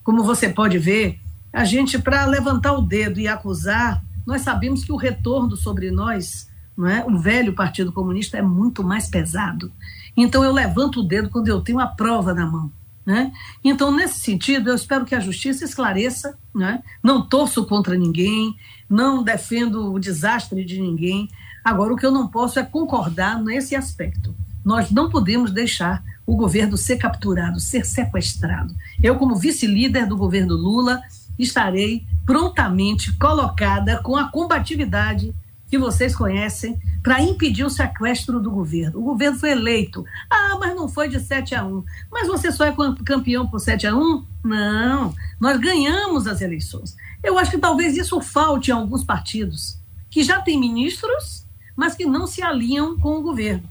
como 0.04 0.24
você 0.24 0.48
pode 0.48 0.78
ver, 0.78 1.20
a 1.52 1.64
gente, 1.64 1.98
para 1.98 2.28
levantar 2.28 2.74
o 2.74 2.82
dedo 2.84 3.20
e 3.20 3.28
acusar, 3.28 4.04
nós 4.24 4.42
sabemos 4.42 4.84
que 4.84 4.92
o 4.92 4.98
retorno 4.98 5.58
sobre 5.58 5.90
nós, 5.90 6.48
não 6.78 6.88
é? 6.88 7.04
o 7.04 7.18
velho 7.18 7.56
Partido 7.56 7.92
Comunista, 7.92 8.38
é 8.38 8.42
muito 8.44 8.84
mais 8.84 9.10
pesado. 9.10 9.72
Então 10.16 10.44
eu 10.44 10.54
levanto 10.54 11.00
o 11.00 11.04
dedo 11.04 11.32
quando 11.32 11.48
eu 11.48 11.60
tenho 11.60 11.80
a 11.80 11.88
prova 11.88 12.36
na 12.36 12.46
mão. 12.46 12.72
Né? 13.04 13.34
Então, 13.64 13.92
nesse 13.92 14.20
sentido, 14.20 14.70
eu 14.70 14.76
espero 14.76 15.06
que 15.06 15.16
a 15.16 15.20
justiça 15.20 15.66
esclareça, 15.66 16.38
né? 16.54 16.84
não 17.02 17.28
torço 17.28 17.66
contra 17.66 17.98
ninguém, 17.98 18.56
não 18.88 19.24
defendo 19.24 19.92
o 19.92 19.98
desastre 19.98 20.64
de 20.64 20.80
ninguém. 20.80 21.28
Agora, 21.64 21.94
o 21.94 21.98
que 21.98 22.06
eu 22.06 22.12
não 22.12 22.28
posso 22.28 22.60
é 22.60 22.64
concordar 22.64 23.42
nesse 23.42 23.76
aspecto. 23.76 24.36
Nós 24.64 24.92
não 24.92 25.10
podemos 25.10 25.52
deixar 25.52 26.04
o 26.26 26.36
governo 26.36 26.78
ser 26.78 26.98
capturado, 26.98 27.60
ser 27.60 27.86
sequestrado. 27.86 28.76
Eu, 29.02 29.16
como 29.16 29.36
vice-líder 29.36 30.08
do 30.08 30.18
governo 30.18 30.56
Lula, 30.56 31.02
estarei 31.38 32.06
prontamente 32.26 33.12
colocada 33.18 34.02
com 34.04 34.16
a 34.16 34.30
combatividade 34.30 35.34
que 35.68 35.78
vocês 35.78 36.14
conhecem 36.16 36.78
para 37.02 37.22
impedir 37.22 37.64
o 37.64 37.70
sequestro 37.70 38.42
do 38.42 38.52
governo. 38.52 39.00
O 39.00 39.04
governo 39.04 39.40
foi 39.40 39.52
eleito. 39.52 40.06
Ah, 40.30 40.58
mas 40.60 40.76
não 40.76 40.90
foi 40.90 41.08
de 41.08 41.20
7 41.20 41.56
a 41.56 41.66
1. 41.66 41.84
Mas 42.12 42.28
você 42.28 42.52
só 42.52 42.66
é 42.66 42.76
campeão 43.06 43.48
por 43.48 43.60
7 43.60 43.88
a 43.88 43.96
1? 43.96 44.26
Não. 44.44 45.16
Nós 45.40 45.58
ganhamos 45.58 46.28
as 46.28 46.42
eleições. 46.42 46.96
Eu 47.24 47.40
acho 47.40 47.52
que 47.52 47.58
talvez 47.58 47.96
isso 47.96 48.20
falte 48.20 48.70
em 48.70 48.74
alguns 48.74 49.04
partidos 49.04 49.80
que 50.10 50.24
já 50.24 50.42
têm 50.42 50.60
ministros, 50.60 51.46
mas 51.82 51.96
que 51.96 52.06
não 52.06 52.28
se 52.28 52.44
alinham 52.44 52.96
com 53.00 53.18
o 53.18 53.24
governo. 53.24 53.68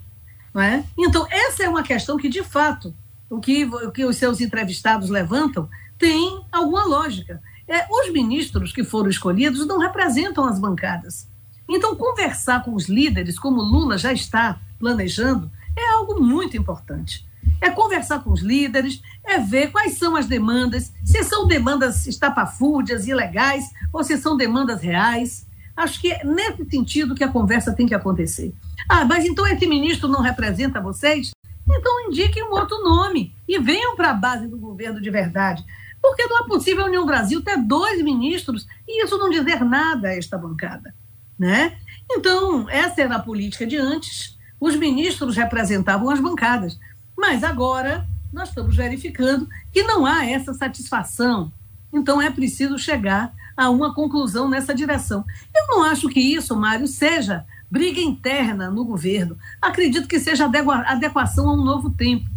Não 0.53 0.61
é? 0.61 0.83
Então, 0.99 1.29
essa 1.31 1.63
é 1.63 1.69
uma 1.69 1.85
questão 1.85 2.17
que, 2.17 2.29
de 2.29 2.43
fato, 2.43 2.93
o 3.31 3.39
que, 3.39 3.65
o 3.65 3.93
que 3.93 4.05
os 4.05 4.17
seus 4.17 4.41
entrevistados 4.41 5.09
levantam 5.09 5.69
tem 5.97 6.45
alguma 6.51 6.85
lógica. 6.87 7.41
É, 7.69 7.87
os 7.89 8.13
ministros 8.13 8.73
que 8.73 8.83
foram 8.83 9.09
escolhidos 9.09 9.65
não 9.65 9.79
representam 9.79 10.45
as 10.45 10.59
bancadas. 10.59 11.29
Então, 11.69 11.95
conversar 11.95 12.65
com 12.65 12.75
os 12.75 12.89
líderes, 12.89 13.39
como 13.39 13.63
Lula 13.63 13.97
já 13.97 14.13
está 14.13 14.59
planejando, 14.77 15.49
é 15.77 15.91
algo 15.93 16.21
muito 16.21 16.57
importante. 16.57 17.25
É 17.61 17.71
conversar 17.71 18.25
com 18.25 18.33
os 18.33 18.41
líderes, 18.41 19.01
é 19.23 19.39
ver 19.39 19.71
quais 19.71 19.99
são 19.99 20.17
as 20.17 20.27
demandas, 20.27 20.93
se 21.05 21.23
são 21.23 21.47
demandas 21.47 22.09
estapafúrdias, 22.09 23.07
ilegais, 23.07 23.67
ou 23.93 24.03
se 24.03 24.19
são 24.19 24.37
demandas 24.37 24.81
reais. 24.81 25.47
Acho 25.81 25.99
que 25.99 26.13
é 26.13 26.23
nesse 26.23 26.69
sentido 26.69 27.15
que 27.15 27.25
a 27.25 27.29
conversa 27.29 27.73
tem 27.73 27.87
que 27.87 27.95
acontecer. 27.95 28.53
Ah, 28.87 29.03
mas 29.07 29.25
então 29.25 29.47
esse 29.47 29.67
ministro 29.67 30.09
não 30.09 30.21
representa 30.21 30.79
vocês? 30.79 31.31
Então 31.67 32.07
indiquem 32.07 32.45
um 32.45 32.51
outro 32.51 32.85
nome 32.85 33.35
e 33.49 33.59
venham 33.59 33.97
para 33.97 34.11
a 34.11 34.15
base 34.15 34.47
do 34.47 34.59
governo 34.59 35.01
de 35.01 35.11
verdade. 35.11 35.65
Porque 36.03 36.27
não 36.27 36.45
é 36.45 36.47
possível 36.47 36.85
a 36.85 36.87
União 36.87 37.07
Brasil 37.07 37.43
ter 37.43 37.57
dois 37.57 38.03
ministros 38.03 38.67
e 38.87 39.03
isso 39.03 39.17
não 39.17 39.31
dizer 39.31 39.65
nada 39.65 40.09
a 40.09 40.15
esta 40.15 40.37
bancada. 40.37 40.95
Né? 41.39 41.79
Então, 42.11 42.69
essa 42.69 43.01
era 43.01 43.17
a 43.17 43.23
política 43.23 43.67
de 43.67 43.79
antes. 43.79 44.39
Os 44.61 44.77
ministros 44.77 45.35
representavam 45.35 46.11
as 46.11 46.21
bancadas. 46.21 46.79
Mas 47.17 47.43
agora 47.43 48.07
nós 48.31 48.51
estamos 48.51 48.77
verificando 48.77 49.49
que 49.73 49.83
não 49.83 50.05
há 50.05 50.27
essa 50.27 50.53
satisfação. 50.53 51.51
Então, 51.91 52.21
é 52.21 52.31
preciso 52.31 52.79
chegar 52.79 53.33
a 53.57 53.71
uma 53.71 53.95
conclusão 53.95 54.49
nessa 54.49 54.75
direção. 54.75 55.25
Eu 55.55 55.67
não 55.69 55.85
acho 55.85 56.09
que 56.09 56.21
isso, 56.21 56.57
Mário, 56.57 56.87
seja 56.87 57.45
briga 57.71 58.01
interna 58.01 58.71
no 58.71 58.85
governo. 58.85 59.37
Acredito 59.61 60.09
que 60.09 60.19
seja 60.19 60.51
adequação 60.87 61.49
a 61.49 61.55
um 61.55 61.63
novo 61.65 61.91
tempo. 61.91 62.29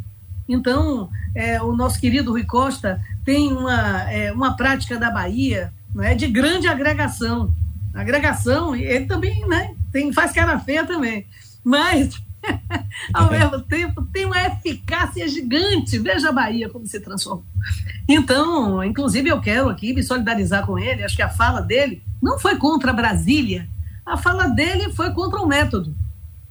Então, 0.47 1.09
é, 1.33 1.61
o 1.61 1.73
nosso 1.75 1.99
querido 1.99 2.31
Rui 2.31 2.43
Costa 2.43 3.01
tem 3.25 3.51
uma, 3.51 4.11
é, 4.11 4.31
uma 4.31 4.55
prática 4.55 4.97
da 4.97 5.09
Bahia 5.09 5.73
não 5.93 6.03
é, 6.03 6.13
de 6.15 6.27
grande 6.27 6.67
agregação 6.67 7.53
agregação, 7.93 8.75
ele 8.75 9.05
também 9.05 9.47
né, 9.47 9.75
tem, 9.91 10.11
faz 10.11 10.31
cara 10.31 10.59
feia 10.59 10.85
também. 10.85 11.27
Mas, 11.63 12.19
ao 13.13 13.31
mesmo 13.31 13.61
tempo, 13.61 14.03
tem 14.11 14.25
uma 14.25 14.41
eficácia 14.43 15.27
gigante. 15.27 15.97
Veja 15.99 16.29
a 16.29 16.33
Bahia 16.33 16.69
como 16.69 16.85
se 16.85 16.99
transformou. 16.99 17.45
Então, 18.07 18.83
inclusive, 18.83 19.29
eu 19.29 19.41
quero 19.41 19.69
aqui 19.69 19.93
me 19.93 20.03
solidarizar 20.03 20.65
com 20.65 20.77
ele. 20.77 21.03
Acho 21.03 21.15
que 21.15 21.21
a 21.21 21.29
fala 21.29 21.61
dele 21.61 22.03
não 22.21 22.37
foi 22.39 22.57
contra 22.57 22.93
Brasília, 22.93 23.67
a 24.05 24.17
fala 24.17 24.47
dele 24.47 24.91
foi 24.91 25.11
contra 25.11 25.39
o 25.39 25.47
método, 25.47 25.95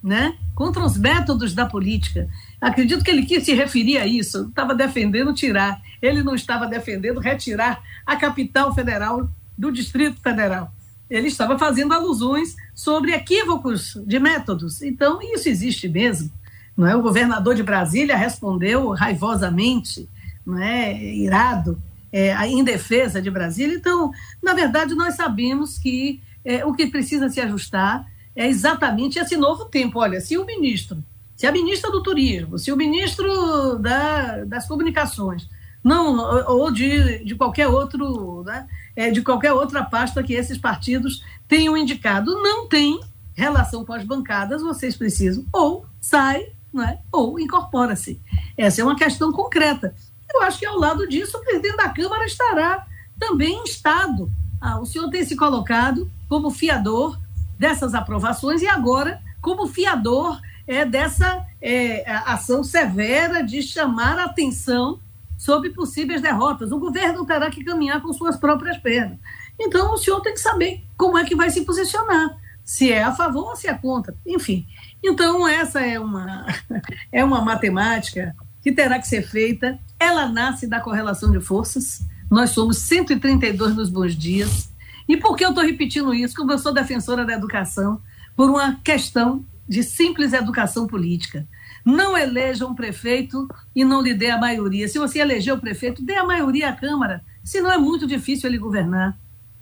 né? 0.02 0.36
contra 0.54 0.84
os 0.84 0.96
métodos 0.96 1.54
da 1.54 1.66
política. 1.66 2.28
Acredito 2.60 3.02
que 3.02 3.10
ele 3.10 3.24
quis 3.24 3.44
se 3.44 3.54
referir 3.54 3.98
a 3.98 4.06
isso. 4.06 4.48
Estava 4.48 4.74
defendendo 4.74 5.32
tirar. 5.32 5.80
Ele 6.00 6.22
não 6.22 6.34
estava 6.34 6.66
defendendo 6.66 7.20
retirar 7.20 7.82
a 8.06 8.16
capital 8.16 8.74
federal 8.74 9.28
do 9.56 9.72
Distrito 9.72 10.20
Federal 10.20 10.72
ele 11.12 11.28
estava 11.28 11.58
fazendo 11.58 11.92
alusões 11.92 12.56
sobre 12.74 13.12
equívocos 13.12 13.98
de 14.06 14.18
métodos. 14.18 14.80
Então, 14.80 15.20
isso 15.20 15.46
existe 15.46 15.86
mesmo. 15.86 16.32
Não 16.74 16.86
é? 16.86 16.96
O 16.96 17.02
governador 17.02 17.54
de 17.54 17.62
Brasília 17.62 18.16
respondeu 18.16 18.88
raivosamente, 18.92 20.08
não 20.44 20.58
é? 20.58 20.94
irado, 21.14 21.80
é, 22.10 22.34
em 22.46 22.64
defesa 22.64 23.20
de 23.20 23.30
Brasília. 23.30 23.76
Então, 23.76 24.10
na 24.42 24.54
verdade, 24.54 24.94
nós 24.94 25.14
sabemos 25.14 25.76
que 25.76 26.22
é, 26.42 26.64
o 26.64 26.72
que 26.72 26.86
precisa 26.86 27.28
se 27.28 27.40
ajustar 27.40 28.10
é 28.34 28.48
exatamente 28.48 29.18
esse 29.18 29.36
novo 29.36 29.66
tempo. 29.66 29.98
Olha, 29.98 30.18
se 30.18 30.38
o 30.38 30.46
ministro, 30.46 31.04
se 31.36 31.46
a 31.46 31.52
ministra 31.52 31.90
do 31.90 32.02
Turismo, 32.02 32.58
se 32.58 32.72
o 32.72 32.76
ministro 32.76 33.78
da, 33.78 34.44
das 34.44 34.66
Comunicações, 34.66 35.46
não, 35.82 36.16
ou 36.46 36.70
de, 36.70 37.24
de 37.24 37.34
qualquer 37.34 37.66
outro, 37.68 38.42
né, 38.44 38.68
é, 38.94 39.10
de 39.10 39.22
qualquer 39.22 39.52
outra 39.52 39.82
pasta 39.82 40.22
que 40.22 40.34
esses 40.34 40.56
partidos 40.56 41.24
tenham 41.48 41.76
indicado. 41.76 42.40
Não 42.42 42.68
tem 42.68 43.00
relação 43.34 43.84
com 43.84 43.92
as 43.92 44.04
bancadas, 44.04 44.62
vocês 44.62 44.96
precisam 44.96 45.44
ou 45.52 45.86
sai, 46.00 46.46
né, 46.72 46.98
ou 47.10 47.38
incorpora-se. 47.38 48.20
Essa 48.56 48.80
é 48.80 48.84
uma 48.84 48.96
questão 48.96 49.32
concreta. 49.32 49.94
Eu 50.32 50.42
acho 50.42 50.58
que 50.58 50.66
ao 50.66 50.78
lado 50.78 51.06
disso 51.08 51.36
o 51.36 51.40
presidente 51.40 51.76
da 51.76 51.88
Câmara 51.88 52.24
estará 52.24 52.86
também 53.18 53.58
em 53.58 53.64
estado. 53.64 54.30
Ah, 54.60 54.78
o 54.78 54.86
senhor 54.86 55.10
tem 55.10 55.24
se 55.24 55.36
colocado 55.36 56.10
como 56.28 56.50
fiador 56.50 57.18
dessas 57.58 57.94
aprovações 57.94 58.62
e 58.62 58.66
agora 58.66 59.20
como 59.40 59.66
fiador 59.66 60.40
é, 60.66 60.84
dessa 60.84 61.44
é, 61.60 62.10
ação 62.10 62.62
severa 62.62 63.42
de 63.42 63.62
chamar 63.62 64.18
a 64.18 64.24
atenção 64.24 65.00
sobre 65.42 65.70
possíveis 65.70 66.22
derrotas. 66.22 66.70
O 66.70 66.78
governo 66.78 67.26
terá 67.26 67.50
que 67.50 67.64
caminhar 67.64 68.00
com 68.00 68.12
suas 68.12 68.36
próprias 68.36 68.78
pernas. 68.78 69.18
Então, 69.58 69.92
o 69.92 69.96
senhor 69.96 70.20
tem 70.20 70.32
que 70.32 70.40
saber 70.40 70.84
como 70.96 71.18
é 71.18 71.24
que 71.24 71.34
vai 71.34 71.50
se 71.50 71.64
posicionar, 71.64 72.38
se 72.64 72.92
é 72.92 73.02
a 73.02 73.12
favor 73.12 73.48
ou 73.48 73.56
se 73.56 73.66
é 73.66 73.74
contra. 73.74 74.14
Enfim, 74.24 74.64
então 75.02 75.48
essa 75.48 75.80
é 75.80 75.98
uma, 75.98 76.46
é 77.10 77.24
uma 77.24 77.40
matemática 77.40 78.36
que 78.62 78.70
terá 78.70 79.00
que 79.00 79.08
ser 79.08 79.22
feita. 79.22 79.80
Ela 79.98 80.28
nasce 80.28 80.68
da 80.68 80.80
correlação 80.80 81.32
de 81.32 81.40
forças. 81.40 82.06
Nós 82.30 82.50
somos 82.50 82.78
132 82.78 83.74
nos 83.74 83.90
bons 83.90 84.14
dias. 84.14 84.72
E 85.08 85.16
por 85.16 85.36
que 85.36 85.44
eu 85.44 85.48
estou 85.48 85.64
repetindo 85.64 86.14
isso? 86.14 86.36
Como 86.36 86.52
eu 86.52 86.58
sou 86.58 86.72
defensora 86.72 87.24
da 87.24 87.32
educação, 87.32 88.00
por 88.36 88.48
uma 88.48 88.76
questão 88.76 89.44
de 89.68 89.82
simples 89.82 90.32
educação 90.32 90.86
política. 90.86 91.48
Não 91.84 92.16
eleja 92.16 92.66
um 92.66 92.74
prefeito 92.74 93.48
e 93.74 93.84
não 93.84 94.00
lhe 94.00 94.14
dê 94.14 94.30
a 94.30 94.38
maioria. 94.38 94.88
Se 94.88 94.98
você 94.98 95.18
eleger 95.18 95.54
o 95.54 95.60
prefeito, 95.60 96.02
dê 96.02 96.14
a 96.14 96.24
maioria 96.24 96.68
à 96.68 96.72
Câmara, 96.72 97.24
senão 97.42 97.70
é 97.70 97.78
muito 97.78 98.06
difícil 98.06 98.48
ele 98.48 98.58
governar. 98.58 99.16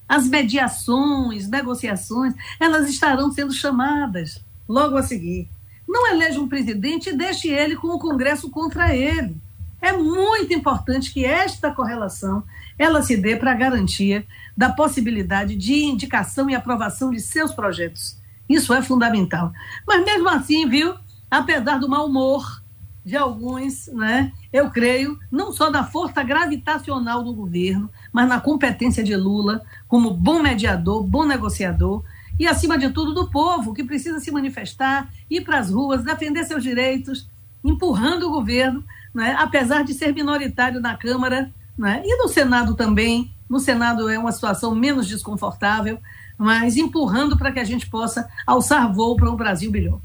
As 0.09 0.27
mediações, 0.29 1.49
negociações, 1.49 2.35
elas 2.59 2.89
estarão 2.89 3.31
sendo 3.31 3.53
chamadas 3.53 4.45
logo 4.69 4.97
a 4.97 5.03
seguir. 5.03 5.49
Não 5.89 6.07
eleja 6.09 6.41
um 6.41 6.49
presidente 6.49 7.11
e 7.11 7.17
deixe 7.17 7.49
ele 7.49 7.77
com 7.77 7.89
o 7.89 7.99
Congresso 7.99 8.51
contra 8.51 8.95
ele. 8.95 9.37
É 9.81 9.93
muito 9.93 10.53
importante 10.53 11.13
que 11.13 11.25
esta 11.25 11.71
correlação 11.71 12.43
ela 12.79 13.03
se 13.03 13.17
dê 13.17 13.37
para 13.37 13.53
a 13.53 13.57
garantia 13.57 14.27
da 14.57 14.71
possibilidade 14.71 15.57
de 15.57 15.85
indicação 15.85 16.51
e 16.51 16.55
aprovação 16.55 17.11
de 17.11 17.21
seus 17.21 17.53
projetos. 17.53 18.17
Isso 18.49 18.75
é 18.75 18.83
fundamental. 18.83 19.53
Mas 19.87 20.05
mesmo 20.05 20.29
assim, 20.29 20.69
viu? 20.69 20.95
Apesar 21.31 21.79
do 21.79 21.89
mau 21.89 22.07
humor 22.07 22.61
de 23.05 23.17
alguns, 23.17 23.87
né, 23.89 24.33
eu 24.53 24.71
creio, 24.71 25.19
não 25.31 25.53
só 25.53 25.71
na 25.71 25.85
força 25.85 26.23
gravitacional 26.23 27.23
do 27.23 27.33
governo, 27.33 27.91
mas 28.13 28.29
na 28.29 28.41
competência 28.41 29.03
de 29.03 29.17
Lula 29.17 29.63
como 29.89 30.11
bom 30.11 30.41
mediador, 30.41 31.03
bom 31.03 31.25
negociador 31.25 32.05
e, 32.39 32.47
acima 32.47 32.79
de 32.79 32.91
tudo, 32.91 33.13
do 33.13 33.31
povo, 33.31 33.75
que 33.75 33.85
precisa 33.85 34.19
se 34.19 34.31
manifestar, 34.31 35.11
ir 35.29 35.43
para 35.43 35.59
as 35.59 35.71
ruas, 35.71 36.03
defender 36.03 36.45
seus 36.45 36.63
direitos, 36.63 37.29
empurrando 37.63 38.27
o 38.27 38.31
governo, 38.31 38.85
né, 39.15 39.37
apesar 39.39 39.85
de 39.85 39.93
ser 39.93 40.15
minoritário 40.15 40.81
na 40.81 40.97
Câmara 40.97 41.53
né, 41.77 42.03
e 42.05 42.17
no 42.17 42.29
Senado 42.29 42.75
também. 42.75 43.31
No 43.49 43.59
Senado 43.59 44.09
é 44.09 44.19
uma 44.19 44.33
situação 44.33 44.75
menos 44.75 45.07
desconfortável, 45.07 45.99
mas 46.39 46.77
empurrando 46.77 47.37
para 47.37 47.53
que 47.53 47.61
a 47.61 47.65
gente 47.65 47.89
possa 47.89 48.29
alçar 48.47 48.91
voo 48.93 49.17
para 49.17 49.31
um 49.31 49.37
Brasil 49.37 49.71
melhor. 49.71 50.01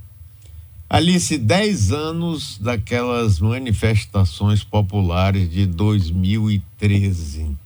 Alice, 0.87 1.35
10 1.35 1.91
anos 1.91 2.59
daquelas 2.59 3.39
manifestações 3.39 4.63
populares 4.63 5.49
de 5.49 5.65
2013. 5.65 7.57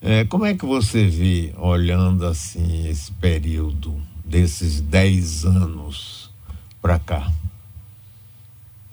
É, 0.00 0.24
como 0.24 0.46
é 0.46 0.54
que 0.54 0.64
você 0.64 1.06
vê, 1.06 1.52
olhando 1.58 2.24
assim, 2.26 2.88
esse 2.88 3.12
período 3.12 4.00
desses 4.24 4.80
10 4.80 5.44
anos 5.44 6.30
para 6.80 6.98
cá? 6.98 7.30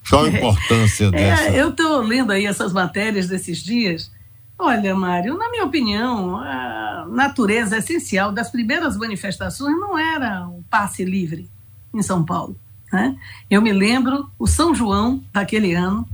Qual 0.09 0.25
a 0.25 0.27
importância 0.29 1.05
é, 1.05 1.11
dessa? 1.11 1.43
É, 1.43 1.61
eu 1.61 1.69
estou 1.69 2.01
lendo 2.01 2.31
aí 2.31 2.45
essas 2.45 2.73
matérias 2.73 3.27
desses 3.27 3.63
dias. 3.63 4.11
Olha, 4.59 4.93
Mário, 4.93 5.37
na 5.37 5.49
minha 5.49 5.63
opinião, 5.63 6.37
a 6.37 7.07
natureza 7.09 7.77
essencial 7.77 8.31
das 8.33 8.49
primeiras 8.49 8.97
manifestações 8.97 9.77
não 9.79 9.97
era 9.97 10.47
o 10.47 10.63
passe 10.69 11.05
livre 11.05 11.49
em 11.93 12.01
São 12.01 12.25
Paulo. 12.25 12.59
Né? 12.95 13.17
Eu 13.49 13.61
me 13.61 13.73
lembro 13.73 14.31
o 14.39 14.47
São 14.47 14.73
João 14.73 15.21
daquele 15.33 15.73
ano, 15.73 16.07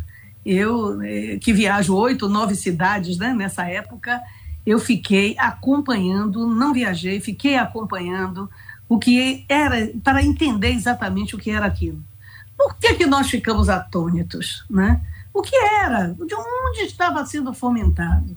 eu 0.44 1.00
eh, 1.04 1.38
que 1.40 1.54
viajo 1.54 1.96
oito, 1.96 2.28
nove 2.28 2.56
cidades 2.56 3.20
né, 3.20 3.36
nessa 3.36 3.70
época, 3.70 4.20
eu 4.66 4.80
fiquei 4.80 5.36
acompanhando, 5.38 6.48
não 6.48 6.74
viajei, 6.74 7.20
fiquei 7.20 7.56
acompanhando 7.56 8.50
o 8.90 8.98
que 8.98 9.46
era, 9.48 9.92
para 10.04 10.24
entender 10.24 10.72
exatamente 10.72 11.36
o 11.36 11.38
que 11.38 11.52
era 11.52 11.68
aquilo. 11.68 12.04
Por 12.58 12.76
que, 12.78 12.96
que 12.96 13.06
nós 13.06 13.30
ficamos 13.30 13.70
atônitos? 13.70 14.66
Né? 14.68 15.00
O 15.32 15.44
que 15.44 15.56
era? 15.56 16.16
De 16.16 16.34
onde 16.34 16.80
estava 16.80 17.24
sendo 17.28 17.54
fomentado? 17.54 18.36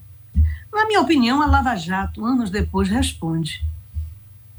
Na 0.71 0.85
minha 0.85 1.01
opinião, 1.01 1.41
a 1.41 1.47
Lava 1.47 1.75
Jato, 1.77 2.23
anos 2.23 2.51
depois, 2.51 2.91
responde. 2.91 3.65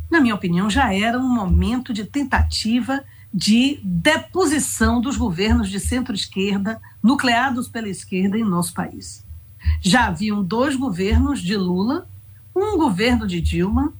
Na 0.09 0.19
minha 0.19 0.33
opinião, 0.33 0.71
já 0.71 0.91
era 0.91 1.19
um 1.19 1.29
momento 1.29 1.93
de 1.93 2.03
tentativa 2.03 3.03
de 3.37 3.81
deposição 3.83 5.01
dos 5.01 5.17
governos 5.17 5.69
de 5.69 5.77
centro-esquerda, 5.77 6.79
nucleados 7.03 7.67
pela 7.67 7.89
esquerda 7.89 8.37
em 8.37 8.45
nosso 8.45 8.73
país. 8.73 9.25
Já 9.81 10.05
haviam 10.05 10.41
dois 10.41 10.77
governos 10.77 11.41
de 11.41 11.57
Lula, 11.57 12.07
um 12.55 12.77
governo 12.77 13.27
de 13.27 13.41
Dilma, 13.41 13.93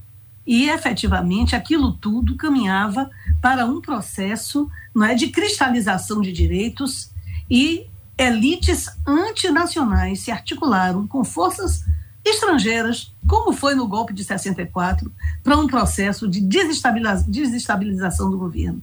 e 0.47 0.69
efetivamente 0.69 1.53
aquilo 1.53 1.91
tudo 1.91 2.37
caminhava 2.37 3.11
para 3.41 3.65
um 3.65 3.81
processo 3.81 4.71
não 4.93 5.03
é, 5.03 5.13
de 5.13 5.27
cristalização 5.27 6.21
de 6.21 6.31
direitos 6.31 7.11
e 7.49 7.87
elites 8.17 8.87
antinacionais 9.05 10.21
se 10.21 10.31
articularam 10.31 11.05
com 11.05 11.25
forças 11.25 11.83
estrangeiras, 12.23 13.13
como 13.27 13.51
foi 13.51 13.75
no 13.75 13.85
golpe 13.85 14.13
de 14.13 14.23
64, 14.23 15.11
para 15.43 15.57
um 15.57 15.67
processo 15.67 16.25
de 16.25 16.39
desestabilização 16.39 18.31
do 18.31 18.37
governo. 18.37 18.81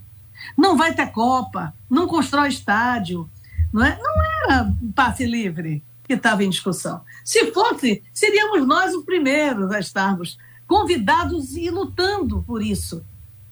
Não 0.57 0.77
vai 0.77 0.95
ter 0.95 1.07
Copa, 1.13 1.75
não 1.91 2.07
constrói 2.07 2.49
estádio, 2.49 3.29
não, 3.73 3.85
é? 3.85 3.99
não 3.99 4.23
era 4.45 4.75
passe 4.95 5.25
livre 5.25 5.83
que 6.05 6.15
estava 6.15 6.45
em 6.45 6.51
discussão. 6.51 7.01
Se 7.25 7.53
fosse, 7.53 8.03
seríamos 8.13 8.67
nós 8.67 8.95
os 8.95 9.05
primeiros 9.05 9.71
a 9.71 9.79
estarmos 9.79 10.39
convidados 10.67 11.57
e 11.57 11.71
lutando 11.71 12.43
por 12.43 12.63
isso. 12.63 13.05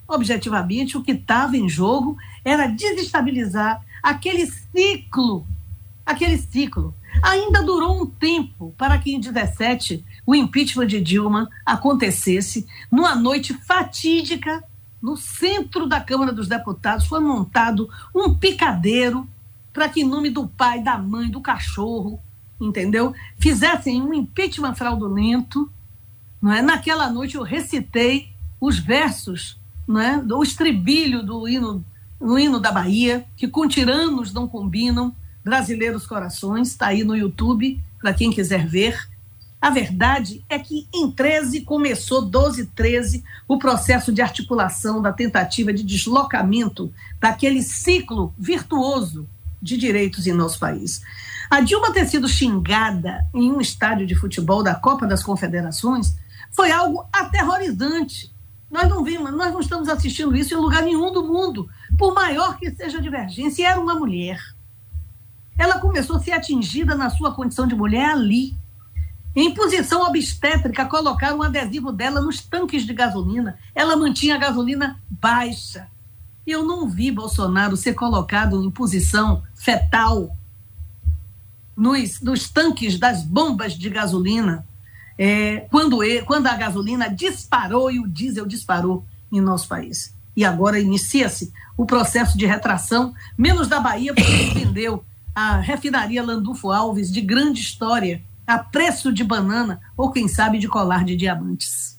Objetivamente, 0.06 0.96
o 0.96 1.02
que 1.02 1.12
estava 1.12 1.56
em 1.56 1.68
jogo 1.68 2.16
era 2.44 2.66
desestabilizar 2.66 3.80
aquele 4.02 4.46
ciclo, 4.46 5.46
aquele 6.04 6.36
ciclo. 6.36 6.94
Ainda 7.22 7.62
durou 7.62 8.02
um 8.02 8.06
tempo 8.06 8.74
para 8.76 8.98
que 8.98 9.14
em 9.14 9.20
17 9.20 10.04
o 10.26 10.34
impeachment 10.34 10.86
de 10.86 11.00
Dilma 11.00 11.48
acontecesse 11.64 12.66
numa 12.90 13.14
noite 13.14 13.54
fatídica 13.54 14.64
no 15.00 15.16
centro 15.16 15.86
da 15.86 16.00
Câmara 16.00 16.32
dos 16.32 16.48
Deputados 16.48 17.06
foi 17.06 17.20
montado 17.20 17.88
um 18.14 18.34
picadeiro 18.34 19.26
para 19.72 19.88
que, 19.88 20.02
em 20.02 20.08
nome 20.08 20.30
do 20.30 20.46
pai, 20.46 20.82
da 20.82 20.98
mãe, 20.98 21.30
do 21.30 21.40
cachorro, 21.40 22.20
entendeu? 22.60 23.14
Fizessem 23.38 24.02
um 24.02 24.12
impeachment 24.12 24.74
fraudulento. 24.74 25.70
Não 26.40 26.52
é? 26.52 26.62
Naquela 26.62 27.08
noite 27.08 27.36
eu 27.36 27.42
recitei 27.42 28.30
os 28.60 28.78
versos, 28.78 29.58
não 29.86 30.00
é? 30.00 30.18
o 30.18 30.42
estribilho 30.42 31.22
do 31.22 31.48
hino, 31.48 31.84
no 32.20 32.38
hino 32.38 32.60
da 32.60 32.70
Bahia, 32.70 33.24
que 33.36 33.48
com 33.48 33.66
tiranos 33.66 34.32
não 34.32 34.46
combinam, 34.46 35.14
brasileiros 35.42 36.06
corações, 36.06 36.68
está 36.68 36.88
aí 36.88 37.02
no 37.02 37.16
YouTube, 37.16 37.82
para 37.98 38.12
quem 38.12 38.30
quiser 38.30 38.66
ver. 38.66 39.09
A 39.60 39.68
verdade 39.68 40.42
é 40.48 40.58
que 40.58 40.88
em 40.92 41.10
13 41.10 41.60
começou 41.62 42.22
12 42.22 42.66
13 42.66 43.22
o 43.46 43.58
processo 43.58 44.10
de 44.10 44.22
articulação 44.22 45.02
da 45.02 45.12
tentativa 45.12 45.72
de 45.72 45.82
deslocamento 45.82 46.92
daquele 47.20 47.62
ciclo 47.62 48.32
virtuoso 48.38 49.28
de 49.60 49.76
direitos 49.76 50.26
em 50.26 50.32
nosso 50.32 50.58
país. 50.58 51.02
A 51.50 51.60
Dilma 51.60 51.92
ter 51.92 52.06
sido 52.06 52.26
xingada 52.26 53.26
em 53.34 53.52
um 53.52 53.60
estádio 53.60 54.06
de 54.06 54.14
futebol 54.14 54.62
da 54.62 54.74
Copa 54.74 55.06
das 55.06 55.22
Confederações 55.22 56.16
foi 56.52 56.70
algo 56.70 57.06
aterrorizante. 57.12 58.32
Nós 58.70 58.88
não 58.88 59.04
vimos, 59.04 59.30
nós 59.32 59.52
não 59.52 59.60
estamos 59.60 59.88
assistindo 59.88 60.34
isso 60.34 60.54
em 60.54 60.56
lugar 60.56 60.82
nenhum 60.82 61.12
do 61.12 61.24
mundo, 61.24 61.68
por 61.98 62.14
maior 62.14 62.56
que 62.56 62.70
seja 62.70 62.98
a 62.98 63.00
divergência. 63.00 63.62
E 63.62 63.64
era 63.66 63.80
uma 63.80 63.94
mulher. 63.94 64.40
Ela 65.58 65.78
começou 65.80 66.16
a 66.16 66.20
ser 66.20 66.32
atingida 66.32 66.94
na 66.94 67.10
sua 67.10 67.34
condição 67.34 67.66
de 67.66 67.74
mulher 67.74 68.12
ali, 68.12 68.56
em 69.40 69.54
posição 69.54 70.02
obstétrica, 70.02 70.84
colocaram 70.84 71.38
um 71.38 71.42
adesivo 71.42 71.92
dela 71.92 72.20
nos 72.20 72.40
tanques 72.40 72.84
de 72.84 72.92
gasolina. 72.92 73.58
Ela 73.74 73.96
mantinha 73.96 74.34
a 74.34 74.38
gasolina 74.38 75.00
baixa. 75.08 75.88
Eu 76.46 76.64
não 76.64 76.88
vi 76.88 77.10
Bolsonaro 77.10 77.76
ser 77.76 77.94
colocado 77.94 78.62
em 78.62 78.70
posição 78.70 79.42
fetal 79.54 80.36
nos, 81.76 82.20
nos 82.20 82.50
tanques 82.50 82.98
das 82.98 83.22
bombas 83.22 83.72
de 83.72 83.88
gasolina, 83.88 84.66
é, 85.16 85.60
quando, 85.70 86.02
ele, 86.02 86.22
quando 86.22 86.46
a 86.46 86.56
gasolina 86.56 87.08
disparou 87.08 87.90
e 87.90 87.98
o 87.98 88.08
diesel 88.08 88.46
disparou 88.46 89.04
em 89.32 89.40
nosso 89.40 89.68
país. 89.68 90.14
E 90.36 90.44
agora 90.44 90.78
inicia-se 90.78 91.52
o 91.76 91.86
processo 91.86 92.36
de 92.36 92.46
retração, 92.46 93.14
menos 93.36 93.68
da 93.68 93.80
Bahia, 93.80 94.14
porque 94.14 94.54
vendeu 94.54 95.04
a 95.34 95.60
refinaria 95.60 96.22
Landulfo 96.22 96.70
Alves, 96.70 97.10
de 97.10 97.20
grande 97.20 97.60
história, 97.60 98.22
a 98.50 98.58
preço 98.58 99.12
de 99.12 99.22
banana 99.22 99.80
ou, 99.96 100.10
quem 100.10 100.26
sabe, 100.26 100.58
de 100.58 100.66
colar 100.66 101.04
de 101.04 101.14
diamantes. 101.14 101.96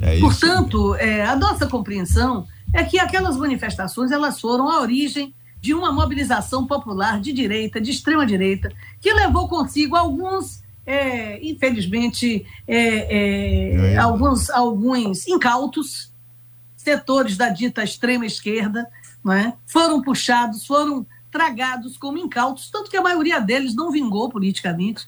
É 0.00 0.18
Portanto, 0.18 0.94
é, 0.94 1.26
a 1.26 1.36
nossa 1.36 1.66
compreensão 1.66 2.46
é 2.72 2.82
que 2.82 2.98
aquelas 2.98 3.36
manifestações 3.36 4.10
elas 4.10 4.40
foram 4.40 4.70
a 4.70 4.80
origem 4.80 5.34
de 5.60 5.74
uma 5.74 5.92
mobilização 5.92 6.66
popular 6.66 7.20
de 7.20 7.34
direita, 7.34 7.82
de 7.82 7.90
extrema 7.90 8.24
direita, 8.24 8.72
que 8.98 9.12
levou 9.12 9.46
consigo 9.46 9.94
alguns, 9.94 10.62
é, 10.86 11.38
infelizmente, 11.46 12.46
é, 12.66 13.92
é, 13.92 13.96
alguns, 13.98 14.48
alguns 14.48 15.28
incautos 15.28 16.10
setores 16.78 17.36
da 17.36 17.50
dita 17.50 17.84
extrema 17.84 18.24
esquerda, 18.24 18.86
não 19.22 19.34
é? 19.34 19.52
foram 19.66 20.00
puxados, 20.00 20.64
foram 20.64 21.06
tragados 21.30 21.98
como 21.98 22.16
incautos, 22.16 22.70
tanto 22.70 22.90
que 22.90 22.96
a 22.96 23.02
maioria 23.02 23.38
deles 23.38 23.74
não 23.74 23.90
vingou 23.90 24.30
politicamente 24.30 25.06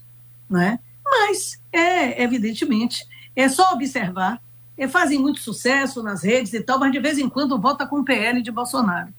né? 0.50 0.80
Mas, 1.04 1.60
é, 1.72 2.22
evidentemente, 2.22 3.06
é 3.36 3.48
só 3.48 3.72
observar. 3.72 4.42
É, 4.76 4.88
fazem 4.88 5.18
muito 5.18 5.40
sucesso 5.40 6.02
nas 6.02 6.22
redes 6.22 6.52
e 6.52 6.60
tal, 6.60 6.78
mas 6.78 6.90
de 6.90 6.98
vez 6.98 7.18
em 7.18 7.28
quando 7.28 7.60
vota 7.60 7.86
com 7.86 8.00
o 8.00 8.04
PL 8.04 8.42
de 8.42 8.50
Bolsonaro. 8.50 9.12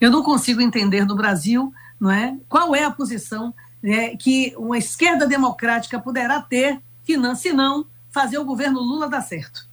Eu 0.00 0.10
não 0.10 0.22
consigo 0.22 0.60
entender 0.60 1.04
no 1.04 1.16
Brasil 1.16 1.72
não 2.00 2.10
é, 2.10 2.36
qual 2.48 2.74
é 2.74 2.84
a 2.84 2.90
posição 2.90 3.54
é, 3.82 4.16
que 4.16 4.54
uma 4.56 4.78
esquerda 4.78 5.26
democrática 5.26 5.98
poderá 5.98 6.40
ter, 6.40 6.80
se 7.36 7.52
não 7.52 7.86
fazer 8.10 8.38
o 8.38 8.44
governo 8.44 8.80
Lula 8.80 9.08
dar 9.08 9.22
certo. 9.22 9.66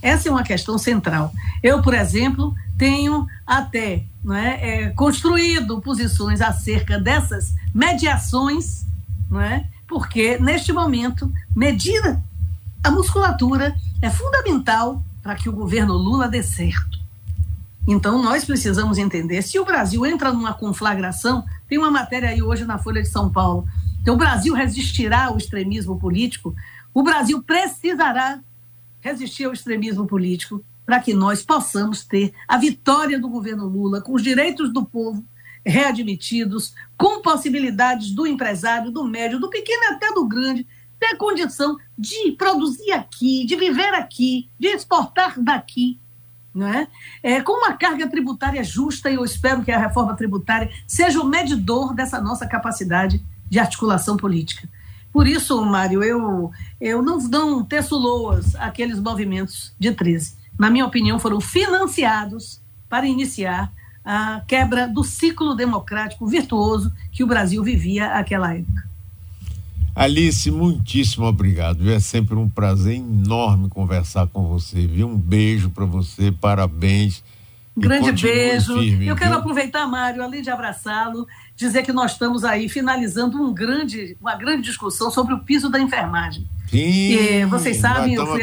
Essa 0.00 0.28
é 0.28 0.32
uma 0.32 0.42
questão 0.42 0.78
central. 0.78 1.32
Eu, 1.62 1.82
por 1.82 1.94
exemplo, 1.94 2.54
tenho 2.78 3.26
até 3.46 4.04
não 4.22 4.34
é, 4.34 4.84
é 4.86 4.90
construído 4.90 5.80
posições 5.80 6.40
acerca 6.40 6.98
dessas 6.98 7.54
mediações 7.74 8.86
não 9.30 9.40
é, 9.40 9.68
porque 9.94 10.36
neste 10.40 10.72
momento, 10.72 11.32
medir 11.54 12.02
a 12.82 12.90
musculatura 12.90 13.76
é 14.02 14.10
fundamental 14.10 15.00
para 15.22 15.36
que 15.36 15.48
o 15.48 15.52
governo 15.52 15.94
Lula 15.94 16.26
dê 16.26 16.42
certo. 16.42 16.98
Então, 17.86 18.20
nós 18.20 18.44
precisamos 18.44 18.98
entender: 18.98 19.40
se 19.42 19.56
o 19.56 19.64
Brasil 19.64 20.04
entra 20.04 20.32
numa 20.32 20.52
conflagração, 20.52 21.44
tem 21.68 21.78
uma 21.78 21.92
matéria 21.92 22.30
aí 22.30 22.42
hoje 22.42 22.64
na 22.64 22.76
Folha 22.76 23.02
de 23.02 23.08
São 23.08 23.30
Paulo, 23.30 23.68
então 24.02 24.14
o 24.14 24.18
Brasil 24.18 24.52
resistirá 24.52 25.26
ao 25.26 25.36
extremismo 25.36 25.96
político, 25.96 26.52
o 26.92 27.04
Brasil 27.04 27.40
precisará 27.40 28.40
resistir 29.00 29.44
ao 29.44 29.52
extremismo 29.52 30.08
político 30.08 30.60
para 30.84 30.98
que 30.98 31.14
nós 31.14 31.40
possamos 31.40 32.04
ter 32.04 32.34
a 32.48 32.58
vitória 32.58 33.20
do 33.20 33.28
governo 33.28 33.68
Lula 33.68 34.00
com 34.00 34.12
os 34.14 34.24
direitos 34.24 34.72
do 34.72 34.84
povo 34.84 35.24
readmitidos, 35.64 36.74
com 36.96 37.22
possibilidades 37.22 38.10
do 38.10 38.26
empresário, 38.26 38.90
do 38.90 39.04
médio, 39.04 39.40
do 39.40 39.48
pequeno 39.48 39.94
até 39.94 40.12
do 40.12 40.26
grande, 40.26 40.66
ter 40.98 41.16
condição 41.16 41.76
de 41.98 42.32
produzir 42.32 42.92
aqui, 42.92 43.44
de 43.44 43.56
viver 43.56 43.94
aqui, 43.94 44.48
de 44.58 44.68
exportar 44.68 45.40
daqui. 45.40 45.98
Não 46.54 46.68
é? 46.68 46.86
É, 47.20 47.40
com 47.40 47.52
uma 47.52 47.72
carga 47.72 48.08
tributária 48.08 48.62
justa, 48.62 49.10
e 49.10 49.16
eu 49.16 49.24
espero 49.24 49.64
que 49.64 49.72
a 49.72 49.78
reforma 49.78 50.14
tributária 50.14 50.70
seja 50.86 51.20
o 51.20 51.26
medidor 51.26 51.92
dessa 51.94 52.20
nossa 52.20 52.46
capacidade 52.46 53.20
de 53.50 53.58
articulação 53.58 54.16
política. 54.16 54.68
Por 55.12 55.26
isso, 55.26 55.64
Mário, 55.64 56.02
eu, 56.02 56.50
eu 56.80 57.02
não, 57.02 57.18
não 57.18 57.64
teço 57.64 57.96
loas 57.96 58.54
aqueles 58.56 59.00
movimentos 59.00 59.74
de 59.78 59.92
13. 59.92 60.36
Na 60.58 60.70
minha 60.70 60.86
opinião, 60.86 61.18
foram 61.18 61.40
financiados 61.40 62.60
para 62.88 63.06
iniciar 63.06 63.72
a 64.04 64.42
quebra 64.46 64.86
do 64.86 65.02
ciclo 65.02 65.54
democrático 65.54 66.26
virtuoso 66.26 66.92
que 67.10 67.24
o 67.24 67.26
Brasil 67.26 67.62
vivia 67.62 68.08
naquela 68.08 68.54
época. 68.54 68.84
Alice, 69.94 70.50
muitíssimo 70.50 71.24
obrigado. 71.24 71.88
É 71.88 72.00
sempre 72.00 72.34
um 72.34 72.48
prazer 72.48 72.96
enorme 72.96 73.68
conversar 73.68 74.26
com 74.26 74.44
você. 74.48 74.86
Viu? 74.86 75.06
Um 75.06 75.16
beijo 75.16 75.70
para 75.70 75.84
você, 75.84 76.32
parabéns. 76.32 77.22
Grande 77.76 78.12
beijo. 78.12 78.74
Firme, 78.74 79.06
Eu 79.06 79.14
viu? 79.14 79.16
quero 79.16 79.34
aproveitar, 79.36 79.86
Mário, 79.86 80.22
além 80.22 80.42
de 80.42 80.50
abraçá-lo, 80.50 81.26
dizer 81.56 81.82
que 81.82 81.92
nós 81.92 82.12
estamos 82.12 82.44
aí 82.44 82.68
finalizando 82.68 83.40
um 83.40 83.54
grande, 83.54 84.16
uma 84.20 84.34
grande 84.34 84.62
discussão 84.62 85.10
sobre 85.10 85.34
o 85.34 85.40
piso 85.40 85.70
da 85.70 85.80
enfermagem. 85.80 86.46
Sim, 86.68 87.46
vocês 87.46 87.76
sabem, 87.76 88.14
eu, 88.14 88.26
fui, 88.26 88.42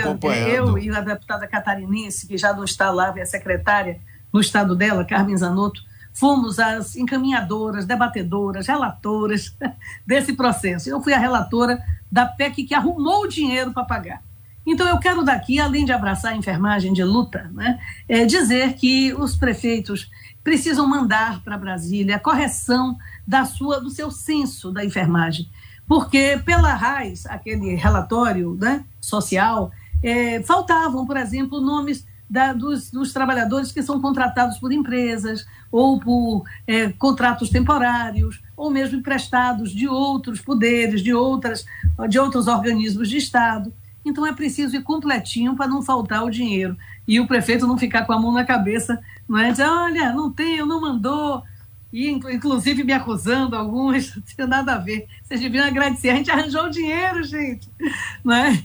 eu 0.55 0.77
e 0.77 0.89
a 0.89 1.01
deputada 1.01 1.45
catarinense, 1.47 2.27
que 2.27 2.37
já 2.37 2.53
não 2.53 2.63
está 2.63 2.89
lá, 2.89 3.13
é 3.17 3.25
secretária 3.25 3.99
no 4.31 4.39
estado 4.39 4.75
dela, 4.75 5.05
Carmen 5.05 5.37
Zanotto, 5.37 5.81
fomos 6.13 6.59
as 6.59 6.95
encaminhadoras, 6.95 7.85
debatedoras, 7.85 8.67
relatoras 8.67 9.55
desse 10.05 10.33
processo. 10.33 10.89
Eu 10.89 11.01
fui 11.01 11.13
a 11.13 11.19
relatora 11.19 11.81
da 12.11 12.25
PEC 12.25 12.63
que 12.63 12.75
arrumou 12.75 13.23
o 13.23 13.27
dinheiro 13.27 13.71
para 13.71 13.85
pagar. 13.85 14.21
Então, 14.65 14.87
eu 14.87 14.99
quero 14.99 15.23
daqui, 15.23 15.59
além 15.59 15.85
de 15.85 15.91
abraçar 15.91 16.33
a 16.33 16.35
enfermagem 16.35 16.93
de 16.93 17.03
luta, 17.03 17.49
né, 17.53 17.79
é 18.07 18.25
dizer 18.25 18.73
que 18.73 19.13
os 19.13 19.35
prefeitos 19.35 20.09
precisam 20.43 20.87
mandar 20.87 21.41
para 21.43 21.57
Brasília 21.57 22.15
a 22.15 22.19
correção 22.19 22.97
da 23.27 23.45
sua, 23.45 23.79
do 23.79 23.89
seu 23.89 24.11
censo 24.11 24.71
da 24.71 24.85
enfermagem. 24.85 25.49
Porque, 25.87 26.39
pela 26.45 26.73
RAIS, 26.73 27.25
aquele 27.25 27.75
relatório 27.75 28.55
né, 28.59 28.85
social, 28.99 29.71
é, 30.03 30.41
faltavam, 30.43 31.05
por 31.05 31.17
exemplo, 31.17 31.59
nomes 31.59 32.05
da, 32.31 32.53
dos, 32.53 32.89
dos, 32.89 33.11
trabalhadores 33.11 33.73
que 33.73 33.83
são 33.83 33.99
contratados 33.99 34.57
por 34.57 34.71
empresas 34.71 35.45
ou 35.69 35.99
por 35.99 36.45
é, 36.65 36.87
contratos 36.93 37.49
temporários 37.49 38.41
ou 38.55 38.71
mesmo 38.71 38.99
emprestados 38.99 39.71
de 39.71 39.85
outros 39.85 40.39
poderes, 40.39 41.01
de, 41.01 41.13
outras, 41.13 41.65
de 42.07 42.17
outros 42.17 42.47
organismos 42.47 43.09
de 43.09 43.17
Estado. 43.17 43.73
Então 44.05 44.25
é 44.25 44.31
preciso 44.31 44.77
ir 44.77 44.81
completinho 44.81 45.57
para 45.57 45.67
não 45.67 45.81
faltar 45.81 46.23
o 46.23 46.31
dinheiro. 46.31 46.77
E 47.05 47.19
o 47.19 47.27
prefeito 47.27 47.67
não 47.67 47.77
ficar 47.77 48.05
com 48.05 48.13
a 48.13 48.19
mão 48.19 48.31
na 48.31 48.45
cabeça, 48.45 48.97
não 49.27 49.37
é? 49.37 49.51
Dizer, 49.51 49.67
olha, 49.67 50.13
não 50.13 50.31
tenho, 50.31 50.65
não 50.65 50.79
mandou, 50.79 51.43
inclusive 51.93 52.83
me 52.83 52.93
acusando 52.93 53.55
alguns, 53.55 54.15
não 54.15 54.23
tinha 54.23 54.47
nada 54.47 54.75
a 54.75 54.77
ver. 54.77 55.07
Vocês 55.23 55.41
deviam 55.41 55.65
agradecer. 55.65 56.09
A 56.09 56.15
gente 56.15 56.31
arranjou 56.31 56.69
dinheiro, 56.69 57.23
gente. 57.23 57.69
Né? 58.23 58.63